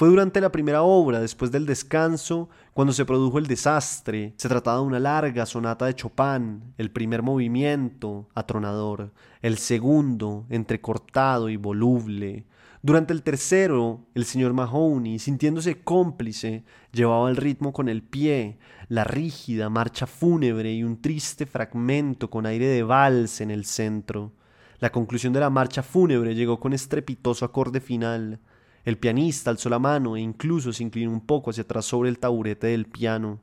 Fue 0.00 0.08
durante 0.08 0.40
la 0.40 0.50
primera 0.50 0.80
obra, 0.80 1.20
después 1.20 1.52
del 1.52 1.66
descanso, 1.66 2.48
cuando 2.72 2.94
se 2.94 3.04
produjo 3.04 3.36
el 3.36 3.46
desastre. 3.46 4.32
Se 4.38 4.48
trataba 4.48 4.78
de 4.78 4.86
una 4.86 4.98
larga 4.98 5.44
sonata 5.44 5.84
de 5.84 5.94
Chopin, 5.94 6.72
el 6.78 6.90
primer 6.90 7.22
movimiento, 7.22 8.26
atronador, 8.34 9.12
el 9.42 9.58
segundo, 9.58 10.46
entrecortado 10.48 11.50
y 11.50 11.56
voluble. 11.58 12.46
Durante 12.80 13.12
el 13.12 13.22
tercero, 13.22 14.06
el 14.14 14.24
señor 14.24 14.54
Mahoney, 14.54 15.18
sintiéndose 15.18 15.82
cómplice, 15.84 16.64
llevaba 16.92 17.28
el 17.28 17.36
ritmo 17.36 17.74
con 17.74 17.90
el 17.90 18.02
pie, 18.02 18.56
la 18.88 19.04
rígida 19.04 19.68
marcha 19.68 20.06
fúnebre 20.06 20.72
y 20.72 20.82
un 20.82 21.02
triste 21.02 21.44
fragmento 21.44 22.30
con 22.30 22.46
aire 22.46 22.68
de 22.68 22.82
vals 22.84 23.42
en 23.42 23.50
el 23.50 23.66
centro. 23.66 24.32
La 24.78 24.92
conclusión 24.92 25.34
de 25.34 25.40
la 25.40 25.50
marcha 25.50 25.82
fúnebre 25.82 26.34
llegó 26.34 26.58
con 26.58 26.72
estrepitoso 26.72 27.44
acorde 27.44 27.82
final. 27.82 28.40
El 28.90 28.98
pianista 28.98 29.50
alzó 29.50 29.68
la 29.68 29.78
mano 29.78 30.16
e 30.16 30.20
incluso 30.20 30.72
se 30.72 30.82
inclinó 30.82 31.12
un 31.12 31.20
poco 31.20 31.50
hacia 31.50 31.62
atrás 31.62 31.84
sobre 31.84 32.08
el 32.08 32.18
taburete 32.18 32.66
del 32.66 32.86
piano. 32.86 33.38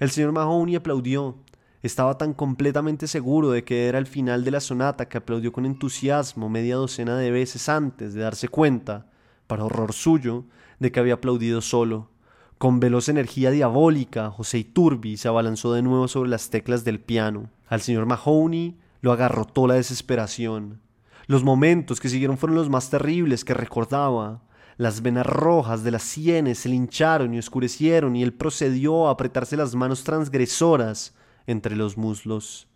El 0.00 0.10
señor 0.10 0.32
Mahoney 0.32 0.74
aplaudió. 0.74 1.36
Estaba 1.82 2.18
tan 2.18 2.34
completamente 2.34 3.06
seguro 3.06 3.52
de 3.52 3.62
que 3.62 3.86
era 3.86 4.00
el 4.00 4.08
final 4.08 4.42
de 4.42 4.50
la 4.50 4.58
sonata 4.58 5.08
que 5.08 5.18
aplaudió 5.18 5.52
con 5.52 5.66
entusiasmo 5.66 6.48
media 6.48 6.74
docena 6.74 7.16
de 7.16 7.30
veces 7.30 7.68
antes 7.68 8.12
de 8.12 8.22
darse 8.22 8.48
cuenta, 8.48 9.06
para 9.46 9.64
horror 9.64 9.92
suyo, 9.92 10.46
de 10.80 10.90
que 10.90 10.98
había 10.98 11.14
aplaudido 11.14 11.60
solo. 11.60 12.10
Con 12.58 12.80
veloz 12.80 13.08
energía 13.08 13.52
diabólica, 13.52 14.32
José 14.32 14.58
Iturbi 14.58 15.16
se 15.16 15.28
abalanzó 15.28 15.74
de 15.74 15.82
nuevo 15.82 16.08
sobre 16.08 16.28
las 16.28 16.50
teclas 16.50 16.82
del 16.82 16.98
piano. 16.98 17.50
Al 17.68 17.82
señor 17.82 18.06
Mahoney 18.06 18.80
lo 19.00 19.12
agarrotó 19.12 19.68
la 19.68 19.74
desesperación. 19.74 20.80
Los 21.28 21.44
momentos 21.44 22.00
que 22.00 22.08
siguieron 22.08 22.36
fueron 22.36 22.56
los 22.56 22.68
más 22.68 22.90
terribles 22.90 23.44
que 23.44 23.54
recordaba. 23.54 24.42
Las 24.76 25.02
venas 25.02 25.26
rojas 25.26 25.84
de 25.84 25.90
las 25.90 26.02
sienes 26.02 26.60
se 26.60 26.70
hincharon 26.70 27.34
y 27.34 27.38
oscurecieron 27.38 28.16
y 28.16 28.22
él 28.22 28.32
procedió 28.32 29.08
a 29.08 29.12
apretarse 29.12 29.56
las 29.56 29.74
manos 29.74 30.04
transgresoras 30.04 31.14
entre 31.46 31.76
los 31.76 31.96
muslos. 31.96 32.68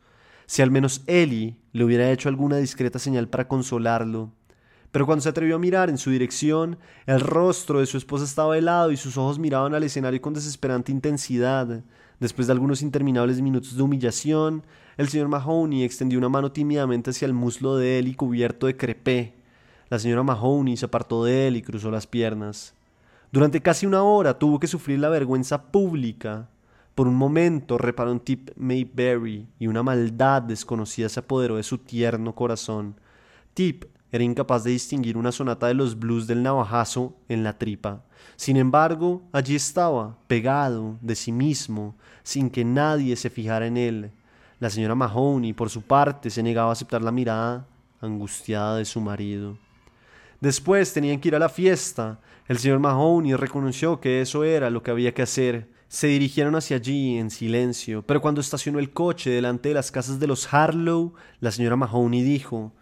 Si 0.46 0.62
al 0.62 0.70
menos 0.70 1.02
Eli 1.06 1.58
le 1.72 1.84
hubiera 1.84 2.10
hecho 2.10 2.28
alguna 2.28 2.58
discreta 2.58 2.98
señal 2.98 3.28
para 3.28 3.48
consolarlo. 3.48 4.32
Pero 4.92 5.04
cuando 5.04 5.22
se 5.22 5.28
atrevió 5.28 5.56
a 5.56 5.58
mirar 5.58 5.90
en 5.90 5.98
su 5.98 6.10
dirección, 6.10 6.78
el 7.06 7.20
rostro 7.20 7.80
de 7.80 7.86
su 7.86 7.98
esposa 7.98 8.24
estaba 8.24 8.56
helado 8.56 8.92
y 8.92 8.96
sus 8.96 9.16
ojos 9.16 9.38
miraban 9.38 9.74
al 9.74 9.82
escenario 9.82 10.20
con 10.22 10.34
desesperante 10.34 10.92
intensidad. 10.92 11.82
Después 12.20 12.46
de 12.46 12.52
algunos 12.52 12.80
interminables 12.80 13.42
minutos 13.42 13.76
de 13.76 13.82
humillación, 13.82 14.64
el 14.96 15.08
señor 15.08 15.28
Mahoney 15.28 15.82
extendió 15.82 16.18
una 16.18 16.28
mano 16.28 16.52
tímidamente 16.52 17.10
hacia 17.10 17.26
el 17.26 17.34
muslo 17.34 17.76
de 17.76 17.98
Eli 17.98 18.14
cubierto 18.14 18.66
de 18.66 18.76
crepé. 18.76 19.34
La 19.88 20.00
señora 20.00 20.24
Mahoney 20.24 20.76
se 20.76 20.86
apartó 20.86 21.24
de 21.24 21.46
él 21.46 21.56
y 21.56 21.62
cruzó 21.62 21.92
las 21.92 22.08
piernas. 22.08 22.74
Durante 23.30 23.60
casi 23.60 23.86
una 23.86 24.02
hora 24.02 24.36
tuvo 24.36 24.58
que 24.58 24.66
sufrir 24.66 24.98
la 24.98 25.08
vergüenza 25.08 25.62
pública. 25.62 26.48
Por 26.96 27.06
un 27.06 27.14
momento 27.14 27.78
reparó 27.78 28.10
en 28.10 28.18
Tip 28.18 28.50
Mayberry 28.56 29.46
y 29.60 29.68
una 29.68 29.84
maldad 29.84 30.42
desconocida 30.42 31.08
se 31.08 31.20
apoderó 31.20 31.56
de 31.56 31.62
su 31.62 31.78
tierno 31.78 32.34
corazón. 32.34 32.96
Tip 33.54 33.84
era 34.10 34.24
incapaz 34.24 34.64
de 34.64 34.70
distinguir 34.70 35.16
una 35.16 35.30
sonata 35.30 35.68
de 35.68 35.74
los 35.74 35.98
blues 35.98 36.26
del 36.26 36.42
navajazo 36.42 37.14
en 37.28 37.44
la 37.44 37.56
tripa. 37.56 38.02
Sin 38.34 38.56
embargo, 38.56 39.22
allí 39.30 39.54
estaba, 39.54 40.16
pegado 40.26 40.96
de 41.00 41.14
sí 41.14 41.30
mismo, 41.30 41.94
sin 42.24 42.50
que 42.50 42.64
nadie 42.64 43.14
se 43.14 43.30
fijara 43.30 43.66
en 43.66 43.76
él. 43.76 44.10
La 44.58 44.70
señora 44.70 44.94
Mahoney, 44.94 45.52
por 45.52 45.70
su 45.70 45.82
parte, 45.82 46.30
se 46.30 46.42
negaba 46.42 46.70
a 46.70 46.72
aceptar 46.72 47.02
la 47.02 47.12
mirada 47.12 47.66
angustiada 48.00 48.76
de 48.76 48.84
su 48.84 49.00
marido. 49.00 49.58
Después 50.40 50.92
tenían 50.92 51.20
que 51.20 51.28
ir 51.28 51.36
a 51.36 51.40
la 51.40 51.48
fiesta. 51.48 52.20
El 52.46 52.58
señor 52.58 52.78
Mahoney 52.78 53.34
reconoció 53.34 54.00
que 54.00 54.20
eso 54.20 54.44
era 54.44 54.70
lo 54.70 54.82
que 54.82 54.90
había 54.90 55.14
que 55.14 55.22
hacer. 55.22 55.70
Se 55.88 56.08
dirigieron 56.08 56.56
hacia 56.56 56.76
allí 56.76 57.16
en 57.16 57.30
silencio, 57.30 58.02
pero 58.02 58.20
cuando 58.20 58.40
estacionó 58.40 58.78
el 58.78 58.90
coche 58.90 59.30
delante 59.30 59.68
de 59.68 59.74
las 59.74 59.90
casas 59.90 60.18
de 60.18 60.26
los 60.26 60.52
Harlow, 60.52 61.14
la 61.40 61.52
señora 61.52 61.76
Mahoney 61.76 62.22
dijo 62.22 62.72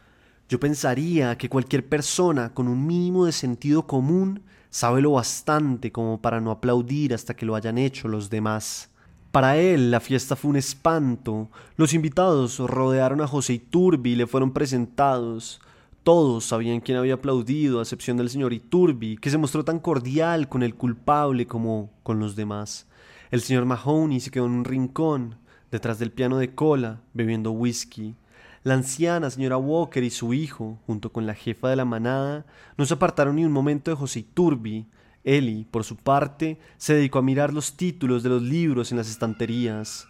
Yo 0.49 0.59
pensaría 0.59 1.37
que 1.37 1.49
cualquier 1.49 1.87
persona 1.89 2.55
con 2.55 2.67
un 2.67 2.87
mínimo 2.87 3.27
de 3.27 3.33
sentido 3.33 3.87
común 3.87 4.43
sabe 4.71 5.03
lo 5.03 5.13
bastante 5.13 5.93
como 5.93 6.21
para 6.21 6.41
no 6.41 6.51
aplaudir 6.51 7.15
hasta 7.15 7.35
que 7.35 7.47
lo 7.47 7.55
hayan 7.55 7.79
hecho 7.79 8.09
los 8.09 8.31
demás. 8.31 8.91
Para 9.31 9.57
él 9.57 9.91
la 9.91 10.01
fiesta 10.01 10.35
fue 10.37 10.51
un 10.51 10.57
espanto. 10.57 11.51
Los 11.77 11.93
invitados 11.93 12.59
rodearon 12.59 13.21
a 13.21 13.27
José 13.27 13.55
Iturbi 13.55 14.13
y 14.13 14.17
le 14.17 14.27
fueron 14.27 14.53
presentados. 14.53 15.61
Todos 16.05 16.45
sabían 16.45 16.81
quién 16.83 16.99
había 16.99 17.15
aplaudido, 17.15 17.79
a 17.79 17.83
excepción 17.83 18.19
del 18.19 18.29
señor 18.29 18.53
Iturbi, 18.53 19.17
que 19.17 19.31
se 19.31 19.39
mostró 19.39 19.65
tan 19.65 19.79
cordial 19.79 20.51
con 20.51 20.63
el 20.63 20.75
culpable 20.75 21.47
como 21.47 21.91
con 22.03 22.21
los 22.21 22.37
demás. 22.37 22.87
El 23.31 23.41
señor 23.41 23.65
Mahoney 23.65 24.21
se 24.21 24.31
quedó 24.31 24.45
en 24.45 24.53
un 24.53 24.67
rincón, 24.67 25.37
detrás 25.71 25.99
del 25.99 26.13
piano 26.13 26.37
de 26.37 26.55
cola, 26.55 27.01
bebiendo 27.15 27.53
whisky. 27.53 28.17
La 28.65 28.75
anciana 28.75 29.31
señora 29.31 29.57
Walker 29.57 30.05
y 30.05 30.11
su 30.11 30.35
hijo, 30.35 30.79
junto 30.87 31.11
con 31.11 31.27
la 31.27 31.33
jefa 31.33 31.71
de 31.71 31.77
la 31.77 31.87
manada, 31.87 32.45
no 32.77 32.85
se 32.85 32.93
apartaron 32.93 33.37
ni 33.37 33.47
un 33.47 33.53
momento 33.53 33.91
de 33.91 33.97
José 33.97 34.19
Iturbi. 34.21 34.87
Eli, 35.25 35.65
por 35.71 35.85
su 35.85 35.97
parte, 35.97 36.61
se 36.77 36.93
dedicó 36.93 37.21
a 37.21 37.23
mirar 37.23 37.55
los 37.55 37.79
títulos 37.79 38.23
de 38.23 38.29
los 38.29 38.43
libros 38.43 38.91
en 38.91 38.99
las 38.99 39.09
estanterías. 39.09 40.07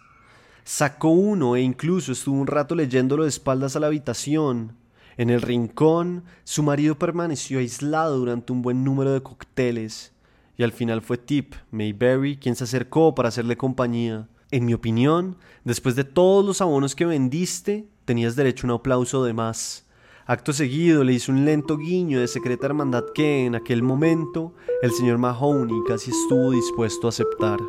Sacó 0.65 1.07
uno 1.07 1.55
e 1.55 1.61
incluso 1.61 2.11
estuvo 2.11 2.37
un 2.37 2.47
rato 2.47 2.75
leyéndolo 2.75 3.23
de 3.23 3.29
espaldas 3.29 3.77
a 3.77 3.79
la 3.79 3.87
habitación. 3.87 4.75
En 5.17 5.29
el 5.29 5.41
rincón, 5.41 6.23
su 6.43 6.61
marido 6.63 6.99
permaneció 6.99 7.59
aislado 7.59 8.17
durante 8.17 8.51
un 8.51 8.61
buen 8.61 8.83
número 8.83 9.13
de 9.13 9.23
cócteles, 9.23 10.13
y 10.57 10.63
al 10.63 10.71
final 10.71 11.01
fue 11.01 11.17
Tip 11.17 11.55
Mayberry 11.71 12.37
quien 12.37 12.55
se 12.55 12.65
acercó 12.65 13.15
para 13.15 13.29
hacerle 13.29 13.57
compañía. 13.57 14.27
En 14.51 14.65
mi 14.65 14.73
opinión, 14.73 15.37
después 15.63 15.95
de 15.95 16.03
todos 16.03 16.45
los 16.45 16.61
abonos 16.61 16.95
que 16.95 17.05
vendiste, 17.05 17.87
tenías 18.05 18.35
derecho 18.35 18.67
a 18.67 18.71
un 18.71 18.79
aplauso 18.79 19.23
de 19.23 19.33
más. 19.33 19.85
Acto 20.27 20.53
seguido 20.53 21.03
le 21.03 21.13
hizo 21.13 21.31
un 21.31 21.45
lento 21.45 21.77
guiño 21.77 22.19
de 22.19 22.27
secreta 22.27 22.65
hermandad 22.65 23.05
que 23.13 23.45
en 23.45 23.55
aquel 23.55 23.83
momento 23.83 24.53
el 24.81 24.91
señor 24.91 25.17
Mahoney 25.17 25.77
casi 25.87 26.11
estuvo 26.11 26.51
dispuesto 26.51 27.07
a 27.07 27.09
aceptar. 27.09 27.59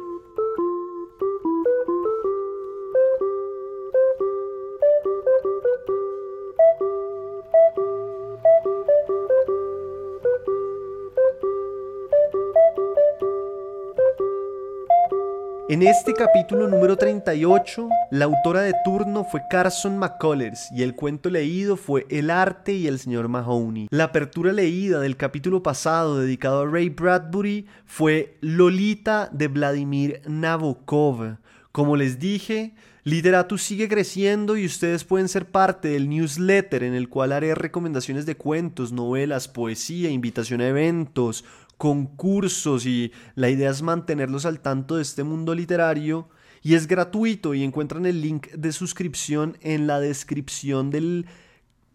En 15.68 15.82
este 15.82 16.14
capítulo 16.14 16.68
número 16.68 16.96
38, 16.96 17.88
la 18.12 18.26
autora 18.26 18.60
de 18.60 18.72
turno 18.84 19.24
fue 19.24 19.42
Carson 19.50 19.98
McCullers 19.98 20.70
y 20.70 20.84
el 20.84 20.94
cuento 20.94 21.28
leído 21.28 21.76
fue 21.76 22.06
El 22.08 22.30
arte 22.30 22.72
y 22.72 22.86
el 22.86 23.00
señor 23.00 23.26
Mahoney. 23.26 23.88
La 23.90 24.04
apertura 24.04 24.52
leída 24.52 25.00
del 25.00 25.16
capítulo 25.16 25.64
pasado 25.64 26.20
dedicado 26.20 26.60
a 26.60 26.66
Ray 26.66 26.90
Bradbury 26.90 27.66
fue 27.84 28.38
Lolita 28.42 29.28
de 29.32 29.48
Vladimir 29.48 30.22
Nabokov. 30.28 31.38
Como 31.72 31.96
les 31.96 32.20
dije, 32.20 32.76
Literatus 33.02 33.62
sigue 33.62 33.88
creciendo 33.88 34.56
y 34.56 34.66
ustedes 34.66 35.04
pueden 35.04 35.28
ser 35.28 35.50
parte 35.50 35.88
del 35.88 36.08
newsletter 36.08 36.84
en 36.84 36.94
el 36.94 37.08
cual 37.08 37.32
haré 37.32 37.54
recomendaciones 37.54 38.24
de 38.24 38.36
cuentos, 38.36 38.92
novelas, 38.92 39.46
poesía, 39.46 40.10
invitación 40.10 40.60
a 40.60 40.68
eventos, 40.68 41.44
concursos 41.78 42.86
y 42.86 43.12
la 43.34 43.50
idea 43.50 43.70
es 43.70 43.82
mantenerlos 43.82 44.46
al 44.46 44.60
tanto 44.60 44.96
de 44.96 45.02
este 45.02 45.24
mundo 45.24 45.54
literario 45.54 46.28
y 46.62 46.74
es 46.74 46.86
gratuito 46.86 47.54
y 47.54 47.62
encuentran 47.62 48.06
el 48.06 48.20
link 48.22 48.48
de 48.52 48.72
suscripción 48.72 49.56
en 49.60 49.86
la 49.86 50.00
descripción 50.00 50.90
del 50.90 51.26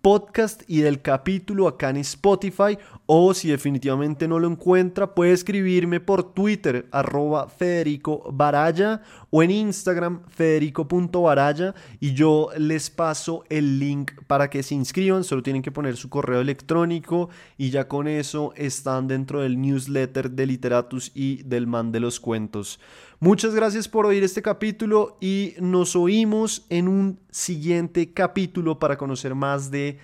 podcast 0.01 0.63
y 0.67 0.81
del 0.81 1.01
capítulo 1.01 1.67
acá 1.67 1.89
en 1.89 1.97
Spotify 1.97 2.77
o 3.05 3.33
si 3.33 3.49
definitivamente 3.49 4.27
no 4.27 4.39
lo 4.39 4.47
encuentra 4.47 5.13
puede 5.13 5.31
escribirme 5.31 5.99
por 5.99 6.33
Twitter 6.33 6.87
arroba 6.91 7.47
Federico 7.47 8.31
Baraya 8.31 9.01
o 9.29 9.43
en 9.43 9.51
Instagram 9.51 10.23
federico.baraya 10.27 11.75
y 11.99 12.13
yo 12.13 12.49
les 12.57 12.89
paso 12.89 13.43
el 13.49 13.79
link 13.79 14.11
para 14.27 14.49
que 14.49 14.63
se 14.63 14.75
inscriban, 14.75 15.23
solo 15.23 15.43
tienen 15.43 15.61
que 15.61 15.71
poner 15.71 15.97
su 15.97 16.09
correo 16.09 16.41
electrónico 16.41 17.29
y 17.57 17.69
ya 17.69 17.87
con 17.87 18.07
eso 18.07 18.53
están 18.55 19.07
dentro 19.07 19.41
del 19.41 19.61
newsletter 19.61 20.31
de 20.31 20.45
Literatus 20.45 21.11
y 21.13 21.43
del 21.43 21.67
Man 21.67 21.91
de 21.91 21.99
los 21.99 22.19
Cuentos. 22.19 22.79
Muchas 23.23 23.53
gracias 23.53 23.87
por 23.87 24.07
oír 24.07 24.23
este 24.23 24.41
capítulo 24.41 25.15
y 25.21 25.53
nos 25.59 25.95
oímos 25.95 26.65
en 26.69 26.87
un 26.87 27.19
siguiente 27.29 28.11
capítulo 28.11 28.79
para 28.79 28.97
conocer 28.97 29.35
más 29.35 29.69
de 29.69 29.99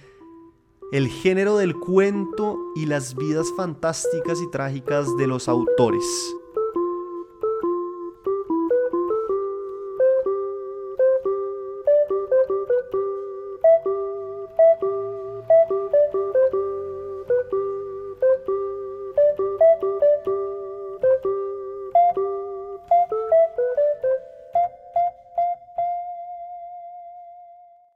el 0.91 1.07
género 1.07 1.57
del 1.57 1.73
cuento 1.73 2.59
y 2.75 2.85
las 2.85 3.15
vidas 3.15 3.47
fantásticas 3.57 4.39
y 4.39 4.51
trágicas 4.51 5.07
de 5.17 5.25
los 5.25 5.49
autores. 5.49 6.03